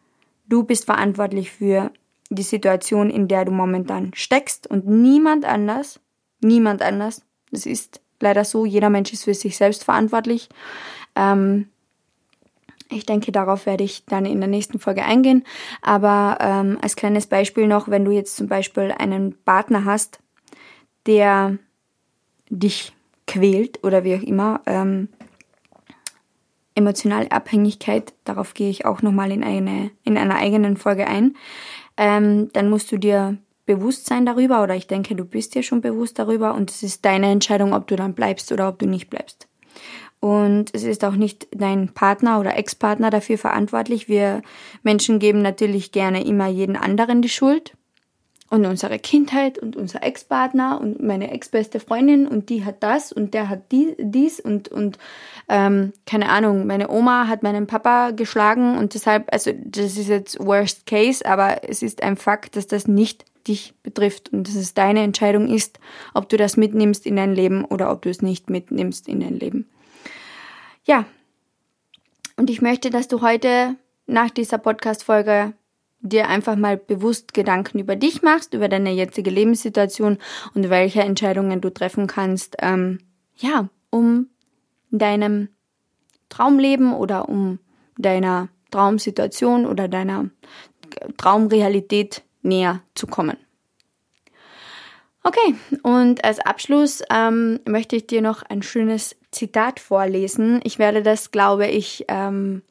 du 0.46 0.62
bist 0.62 0.84
verantwortlich 0.84 1.50
für 1.50 1.90
die 2.30 2.42
Situation, 2.42 3.10
in 3.10 3.26
der 3.26 3.44
du 3.44 3.50
momentan 3.50 4.12
steckst 4.14 4.66
und 4.68 4.86
niemand 4.86 5.44
anders, 5.44 5.98
niemand 6.40 6.82
anders, 6.82 7.22
das 7.50 7.66
ist 7.66 8.00
leider 8.20 8.44
so, 8.44 8.66
jeder 8.66 8.90
Mensch 8.90 9.12
ist 9.12 9.24
für 9.24 9.34
sich 9.34 9.56
selbst 9.56 9.84
verantwortlich. 9.84 10.48
Ähm, 11.16 11.68
ich 12.90 13.04
denke, 13.04 13.32
darauf 13.32 13.66
werde 13.66 13.84
ich 13.84 14.04
dann 14.06 14.24
in 14.24 14.40
der 14.40 14.48
nächsten 14.48 14.78
Folge 14.78 15.04
eingehen. 15.04 15.44
Aber 15.82 16.38
ähm, 16.40 16.78
als 16.80 16.96
kleines 16.96 17.26
Beispiel 17.26 17.66
noch, 17.66 17.88
wenn 17.88 18.04
du 18.04 18.10
jetzt 18.10 18.36
zum 18.36 18.48
Beispiel 18.48 18.94
einen 18.96 19.36
Partner 19.44 19.84
hast, 19.84 20.20
der 21.06 21.58
dich 22.48 22.92
quält 23.26 23.84
oder 23.84 24.04
wie 24.04 24.16
auch 24.16 24.22
immer, 24.22 24.62
ähm, 24.66 25.08
emotionale 26.78 27.30
Abhängigkeit, 27.30 28.14
darauf 28.24 28.54
gehe 28.54 28.70
ich 28.70 28.86
auch 28.86 29.02
nochmal 29.02 29.30
in, 29.32 29.44
eine, 29.44 29.90
in 30.04 30.16
einer 30.16 30.36
eigenen 30.36 30.76
Folge 30.76 31.06
ein, 31.06 31.36
ähm, 31.96 32.50
dann 32.52 32.70
musst 32.70 32.90
du 32.90 32.96
dir 32.96 33.36
bewusst 33.66 34.06
sein 34.06 34.24
darüber 34.24 34.62
oder 34.62 34.74
ich 34.74 34.86
denke, 34.86 35.14
du 35.14 35.24
bist 35.24 35.54
dir 35.54 35.62
schon 35.62 35.82
bewusst 35.82 36.18
darüber 36.18 36.54
und 36.54 36.70
es 36.70 36.82
ist 36.82 37.04
deine 37.04 37.30
Entscheidung, 37.30 37.74
ob 37.74 37.86
du 37.86 37.96
dann 37.96 38.14
bleibst 38.14 38.50
oder 38.50 38.68
ob 38.68 38.78
du 38.78 38.86
nicht 38.86 39.10
bleibst. 39.10 39.46
Und 40.20 40.74
es 40.74 40.82
ist 40.82 41.04
auch 41.04 41.14
nicht 41.14 41.46
dein 41.52 41.90
Partner 41.90 42.40
oder 42.40 42.56
Ex-Partner 42.56 43.10
dafür 43.10 43.38
verantwortlich. 43.38 44.08
Wir 44.08 44.42
Menschen 44.82 45.18
geben 45.18 45.42
natürlich 45.42 45.92
gerne 45.92 46.24
immer 46.24 46.48
jeden 46.48 46.76
anderen 46.76 47.22
die 47.22 47.28
Schuld. 47.28 47.74
Und 48.50 48.64
unsere 48.64 48.98
Kindheit 48.98 49.58
und 49.58 49.76
unser 49.76 50.02
Ex-Partner 50.02 50.80
und 50.80 51.02
meine 51.02 51.32
ex-beste 51.32 51.80
Freundin 51.80 52.26
und 52.26 52.48
die 52.48 52.64
hat 52.64 52.82
das 52.82 53.12
und 53.12 53.34
der 53.34 53.50
hat 53.50 53.70
die, 53.72 53.94
dies 53.98 54.40
und, 54.40 54.68
und 54.68 54.98
ähm, 55.50 55.92
keine 56.06 56.30
Ahnung, 56.30 56.66
meine 56.66 56.88
Oma 56.88 57.28
hat 57.28 57.42
meinen 57.42 57.66
Papa 57.66 58.12
geschlagen 58.12 58.78
und 58.78 58.94
deshalb, 58.94 59.30
also 59.30 59.52
das 59.54 59.98
ist 59.98 60.08
jetzt 60.08 60.38
worst 60.40 60.86
case, 60.86 61.26
aber 61.26 61.68
es 61.68 61.82
ist 61.82 62.02
ein 62.02 62.16
Fakt, 62.16 62.56
dass 62.56 62.66
das 62.66 62.88
nicht 62.88 63.26
dich 63.48 63.74
betrifft 63.82 64.32
und 64.32 64.46
dass 64.46 64.54
es 64.54 64.74
deine 64.74 65.02
Entscheidung 65.02 65.48
ist, 65.48 65.78
ob 66.14 66.28
du 66.28 66.36
das 66.36 66.56
mitnimmst 66.56 67.06
in 67.06 67.16
dein 67.16 67.34
Leben 67.34 67.64
oder 67.64 67.90
ob 67.90 68.02
du 68.02 68.10
es 68.10 68.22
nicht 68.22 68.50
mitnimmst 68.50 69.08
in 69.08 69.20
dein 69.20 69.38
Leben. 69.38 69.68
Ja, 70.84 71.04
und 72.36 72.50
ich 72.50 72.62
möchte, 72.62 72.90
dass 72.90 73.08
du 73.08 73.20
heute 73.20 73.74
nach 74.06 74.30
dieser 74.30 74.58
Podcast-Folge 74.58 75.54
dir 76.00 76.28
einfach 76.28 76.56
mal 76.56 76.76
bewusst 76.76 77.34
Gedanken 77.34 77.78
über 77.78 77.96
dich 77.96 78.22
machst, 78.22 78.54
über 78.54 78.68
deine 78.68 78.92
jetzige 78.92 79.30
Lebenssituation 79.30 80.18
und 80.54 80.70
welche 80.70 81.00
Entscheidungen 81.00 81.60
du 81.60 81.70
treffen 81.70 82.06
kannst, 82.06 82.56
ähm, 82.60 83.00
ja, 83.36 83.68
um 83.90 84.28
deinem 84.90 85.48
Traumleben 86.28 86.94
oder 86.94 87.28
um 87.28 87.58
deiner 87.96 88.48
Traumsituation 88.70 89.66
oder 89.66 89.88
deiner 89.88 90.30
Traumrealität 91.16 92.22
näher 92.42 92.80
zu 92.94 93.06
kommen. 93.06 93.36
Okay, 95.24 95.56
und 95.82 96.24
als 96.24 96.38
Abschluss 96.38 97.02
ähm, 97.10 97.60
möchte 97.66 97.96
ich 97.96 98.06
dir 98.06 98.22
noch 98.22 98.42
ein 98.42 98.62
schönes 98.62 99.16
Zitat 99.30 99.80
vorlesen. 99.80 100.60
Ich 100.64 100.78
werde 100.78 101.02
das, 101.02 101.30
glaube 101.30 101.66
ich, 101.66 102.04
ähm, 102.08 102.62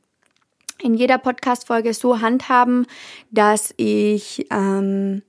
in 0.82 0.94
jeder 0.94 1.18
Podcast-Folge 1.18 1.94
so 1.94 2.22
handhaben, 2.22 2.86
dass 3.32 3.74
ich 3.78 4.48
ähm, 4.52 5.22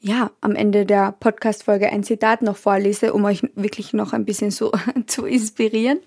ja 0.00 0.30
am 0.40 0.54
Ende 0.54 0.86
der 0.86 1.12
Podcast-Folge 1.12 1.90
ein 1.90 2.04
Zitat 2.04 2.42
noch 2.42 2.56
vorlese, 2.56 3.12
um 3.12 3.24
euch 3.24 3.42
wirklich 3.54 3.92
noch 3.92 4.12
ein 4.12 4.24
bisschen 4.24 4.50
so 4.50 4.72
zu 5.06 5.26
inspirieren. 5.26 6.00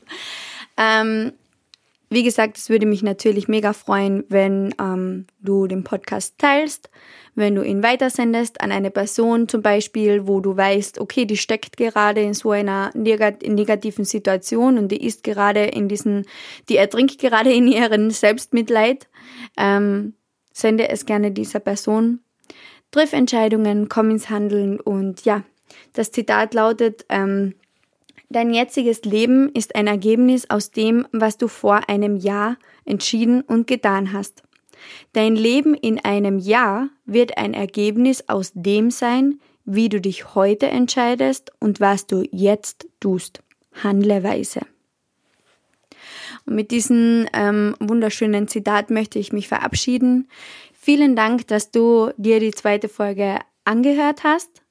Ähm, 0.77 1.33
wie 2.09 2.23
gesagt, 2.23 2.57
es 2.57 2.69
würde 2.69 2.87
mich 2.87 3.03
natürlich 3.03 3.47
mega 3.47 3.73
freuen, 3.73 4.23
wenn 4.29 4.73
ähm, 4.79 5.27
du 5.39 5.67
den 5.67 5.83
Podcast 5.83 6.39
teilst, 6.39 6.89
wenn 7.35 7.53
du 7.53 7.61
ihn 7.61 7.83
weitersendest 7.83 8.61
an 8.61 8.71
eine 8.71 8.89
Person 8.89 9.47
zum 9.47 9.61
Beispiel, 9.61 10.27
wo 10.27 10.39
du 10.39 10.57
weißt, 10.57 10.99
okay, 10.99 11.25
die 11.25 11.37
steckt 11.37 11.77
gerade 11.77 12.21
in 12.21 12.33
so 12.33 12.51
einer 12.51 12.91
negativen 12.95 14.05
Situation 14.05 14.79
und 14.79 14.89
die 14.91 15.05
ist 15.05 15.23
gerade 15.23 15.65
in 15.65 15.87
diesen, 15.87 16.25
die 16.67 16.77
ertrinkt 16.77 17.19
gerade 17.19 17.53
in 17.53 17.67
ihren 17.67 18.09
Selbstmitleid. 18.09 19.07
Ähm, 19.55 20.13
sende 20.51 20.89
es 20.89 21.05
gerne 21.05 21.31
dieser 21.31 21.59
Person. 21.59 22.21
Triff 22.91 23.13
Entscheidungen, 23.13 23.87
komm 23.87 24.09
ins 24.09 24.31
Handeln 24.31 24.79
und 24.79 25.25
ja, 25.25 25.43
das 25.93 26.11
Zitat 26.11 26.55
lautet, 26.55 27.05
ähm, 27.09 27.53
Dein 28.29 28.53
jetziges 28.53 29.03
Leben 29.05 29.49
ist 29.53 29.75
ein 29.75 29.87
Ergebnis 29.87 30.49
aus 30.49 30.69
dem, 30.69 31.07
was 31.11 31.37
du 31.37 31.47
vor 31.47 31.89
einem 31.89 32.15
Jahr 32.15 32.57
entschieden 32.85 33.41
und 33.41 33.65
getan 33.65 34.13
hast. 34.13 34.43
Dein 35.13 35.35
Leben 35.35 35.73
in 35.73 35.99
einem 35.99 36.37
Jahr 36.37 36.89
wird 37.05 37.37
ein 37.37 37.55
Ergebnis 37.55 38.23
aus 38.27 38.51
dem 38.53 38.91
sein, 38.91 39.39
wie 39.65 39.89
du 39.89 39.99
dich 39.99 40.35
heute 40.35 40.67
entscheidest 40.67 41.51
und 41.59 41.79
was 41.79 42.05
du 42.05 42.23
jetzt 42.31 42.87
tust. 42.99 43.41
Handle 43.83 44.23
weise. 44.23 44.61
Und 46.45 46.55
mit 46.55 46.71
diesem 46.71 47.27
ähm, 47.33 47.75
wunderschönen 47.79 48.47
Zitat 48.47 48.91
möchte 48.91 49.19
ich 49.19 49.33
mich 49.33 49.47
verabschieden. 49.47 50.29
Vielen 50.73 51.15
Dank, 51.15 51.47
dass 51.47 51.71
du 51.71 52.11
dir 52.17 52.39
die 52.39 52.51
zweite 52.51 52.89
Folge 52.89 53.39
angehört 53.65 54.23
hast. 54.23 54.61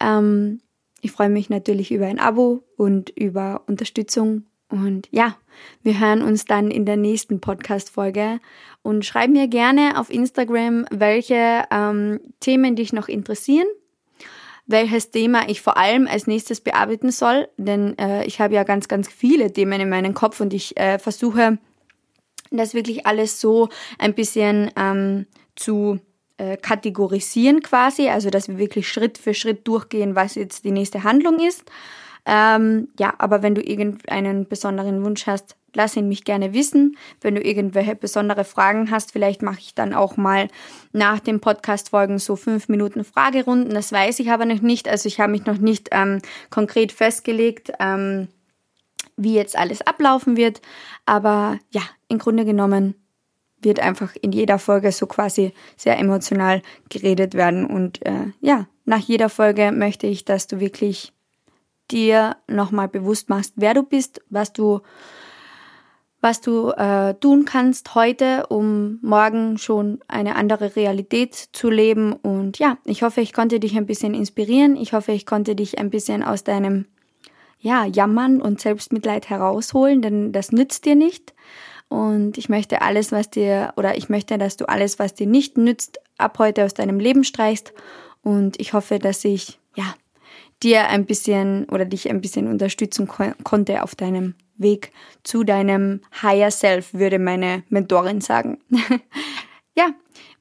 Ähm, 0.00 0.60
ich 1.00 1.12
freue 1.12 1.30
mich 1.30 1.50
natürlich 1.50 1.90
über 1.90 2.06
ein 2.06 2.18
Abo 2.18 2.62
und 2.76 3.10
über 3.10 3.62
Unterstützung. 3.66 4.44
Und 4.68 5.08
ja, 5.10 5.36
wir 5.82 5.98
hören 5.98 6.22
uns 6.22 6.44
dann 6.44 6.70
in 6.70 6.86
der 6.86 6.96
nächsten 6.96 7.40
Podcast-Folge. 7.40 8.38
Und 8.82 9.04
schreib 9.04 9.30
mir 9.30 9.48
gerne 9.48 9.98
auf 9.98 10.10
Instagram, 10.10 10.86
welche 10.90 11.64
ähm, 11.70 12.20
Themen 12.38 12.76
dich 12.76 12.92
noch 12.92 13.08
interessieren, 13.08 13.66
welches 14.66 15.10
Thema 15.10 15.48
ich 15.48 15.60
vor 15.60 15.76
allem 15.76 16.06
als 16.06 16.26
nächstes 16.26 16.60
bearbeiten 16.60 17.10
soll. 17.10 17.48
Denn 17.56 17.98
äh, 17.98 18.24
ich 18.26 18.40
habe 18.40 18.54
ja 18.54 18.62
ganz, 18.62 18.86
ganz 18.86 19.08
viele 19.08 19.52
Themen 19.52 19.80
in 19.80 19.88
meinem 19.88 20.14
Kopf 20.14 20.40
und 20.40 20.54
ich 20.54 20.76
äh, 20.76 20.98
versuche, 20.98 21.58
das 22.50 22.74
wirklich 22.74 23.06
alles 23.06 23.40
so 23.40 23.68
ein 23.98 24.14
bisschen 24.14 24.70
ähm, 24.76 25.26
zu 25.56 26.00
äh, 26.40 26.56
kategorisieren 26.56 27.60
quasi, 27.62 28.08
also 28.08 28.30
dass 28.30 28.48
wir 28.48 28.56
wirklich 28.56 28.88
Schritt 28.88 29.18
für 29.18 29.34
Schritt 29.34 29.68
durchgehen, 29.68 30.14
was 30.14 30.36
jetzt 30.36 30.64
die 30.64 30.70
nächste 30.70 31.04
Handlung 31.04 31.38
ist. 31.38 31.70
Ähm, 32.24 32.88
ja, 32.98 33.12
aber 33.18 33.42
wenn 33.42 33.54
du 33.54 33.62
irgendeinen 33.62 34.48
besonderen 34.48 35.04
Wunsch 35.04 35.26
hast, 35.26 35.56
lass 35.74 35.96
ihn 35.96 36.08
mich 36.08 36.24
gerne 36.24 36.54
wissen. 36.54 36.96
Wenn 37.20 37.34
du 37.34 37.42
irgendwelche 37.42 37.94
besondere 37.94 38.44
Fragen 38.44 38.90
hast, 38.90 39.12
vielleicht 39.12 39.42
mache 39.42 39.60
ich 39.60 39.74
dann 39.74 39.92
auch 39.92 40.16
mal 40.16 40.48
nach 40.92 41.20
den 41.20 41.40
Podcast-Folgen 41.40 42.18
so 42.18 42.36
fünf 42.36 42.68
Minuten 42.68 43.04
Fragerunden. 43.04 43.74
Das 43.74 43.92
weiß 43.92 44.18
ich 44.20 44.30
aber 44.30 44.46
noch 44.46 44.62
nicht. 44.62 44.88
Also 44.88 45.08
ich 45.08 45.20
habe 45.20 45.32
mich 45.32 45.44
noch 45.44 45.58
nicht 45.58 45.90
ähm, 45.92 46.22
konkret 46.48 46.92
festgelegt, 46.92 47.72
ähm, 47.80 48.28
wie 49.16 49.34
jetzt 49.34 49.58
alles 49.58 49.82
ablaufen 49.82 50.38
wird. 50.38 50.62
Aber 51.04 51.58
ja, 51.70 51.82
im 52.08 52.18
Grunde 52.18 52.46
genommen 52.46 52.94
wird 53.62 53.80
einfach 53.80 54.14
in 54.20 54.32
jeder 54.32 54.58
Folge 54.58 54.92
so 54.92 55.06
quasi 55.06 55.52
sehr 55.76 55.98
emotional 55.98 56.62
geredet 56.88 57.34
werden. 57.34 57.66
Und 57.66 58.04
äh, 58.06 58.32
ja, 58.40 58.66
nach 58.84 59.00
jeder 59.00 59.28
Folge 59.28 59.72
möchte 59.72 60.06
ich, 60.06 60.24
dass 60.24 60.46
du 60.46 60.60
wirklich 60.60 61.12
dir 61.90 62.36
nochmal 62.46 62.88
bewusst 62.88 63.28
machst, 63.28 63.54
wer 63.56 63.74
du 63.74 63.82
bist, 63.82 64.22
was 64.30 64.52
du, 64.52 64.80
was 66.20 66.40
du 66.40 66.70
äh, 66.70 67.14
tun 67.14 67.44
kannst 67.44 67.94
heute, 67.94 68.46
um 68.48 68.98
morgen 69.02 69.58
schon 69.58 70.00
eine 70.06 70.36
andere 70.36 70.76
Realität 70.76 71.34
zu 71.34 71.70
leben. 71.70 72.12
Und 72.12 72.58
ja, 72.58 72.78
ich 72.84 73.02
hoffe, 73.02 73.20
ich 73.20 73.32
konnte 73.32 73.60
dich 73.60 73.76
ein 73.76 73.86
bisschen 73.86 74.14
inspirieren. 74.14 74.76
Ich 74.76 74.92
hoffe, 74.92 75.12
ich 75.12 75.26
konnte 75.26 75.54
dich 75.54 75.78
ein 75.78 75.90
bisschen 75.90 76.22
aus 76.22 76.44
deinem 76.44 76.86
ja, 77.58 77.84
Jammern 77.84 78.40
und 78.40 78.60
Selbstmitleid 78.60 79.28
herausholen, 79.28 80.00
denn 80.00 80.32
das 80.32 80.50
nützt 80.50 80.86
dir 80.86 80.94
nicht. 80.94 81.34
Und 81.90 82.38
ich 82.38 82.48
möchte 82.48 82.82
alles, 82.82 83.10
was 83.10 83.30
dir, 83.30 83.74
oder 83.76 83.98
ich 83.98 84.08
möchte, 84.08 84.38
dass 84.38 84.56
du 84.56 84.68
alles, 84.68 85.00
was 85.00 85.12
dir 85.12 85.26
nicht 85.26 85.58
nützt, 85.58 85.98
ab 86.18 86.38
heute 86.38 86.64
aus 86.64 86.72
deinem 86.72 87.00
Leben 87.00 87.24
streichst. 87.24 87.74
Und 88.22 88.60
ich 88.60 88.72
hoffe, 88.72 89.00
dass 89.00 89.24
ich, 89.24 89.58
ja, 89.74 89.94
dir 90.62 90.86
ein 90.86 91.04
bisschen 91.04 91.64
oder 91.64 91.84
dich 91.84 92.08
ein 92.08 92.20
bisschen 92.20 92.46
unterstützen 92.46 93.08
ko 93.08 93.32
konnte 93.42 93.82
auf 93.82 93.96
deinem 93.96 94.36
Weg 94.56 94.92
zu 95.24 95.42
deinem 95.42 96.00
Higher 96.22 96.52
Self, 96.52 96.94
würde 96.94 97.18
meine 97.18 97.64
Mentorin 97.70 98.20
sagen. 98.20 98.58
ja, 99.76 99.88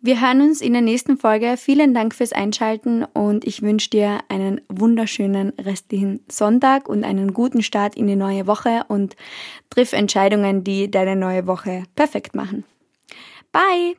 Wir 0.01 0.21
hören 0.21 0.41
uns 0.41 0.61
in 0.61 0.71
der 0.71 0.81
nächsten 0.81 1.17
Folge. 1.17 1.57
Vielen 1.57 1.93
Dank 1.93 2.15
fürs 2.15 2.31
Einschalten 2.31 3.03
und 3.03 3.45
ich 3.45 3.61
wünsche 3.61 3.89
dir 3.89 4.19
einen 4.29 4.61
wunderschönen 4.69 5.49
restlichen 5.59 6.23
Sonntag 6.31 6.87
und 6.87 7.03
einen 7.03 7.33
guten 7.33 7.61
Start 7.61 7.95
in 7.95 8.07
die 8.07 8.15
neue 8.15 8.47
Woche 8.47 8.85
und 8.87 9.17
triff 9.69 9.91
Entscheidungen, 9.91 10.63
die 10.63 10.89
deine 10.89 11.17
neue 11.17 11.47
Woche 11.47 11.83
perfekt 11.95 12.33
machen. 12.33 12.63
Bye! 13.51 13.97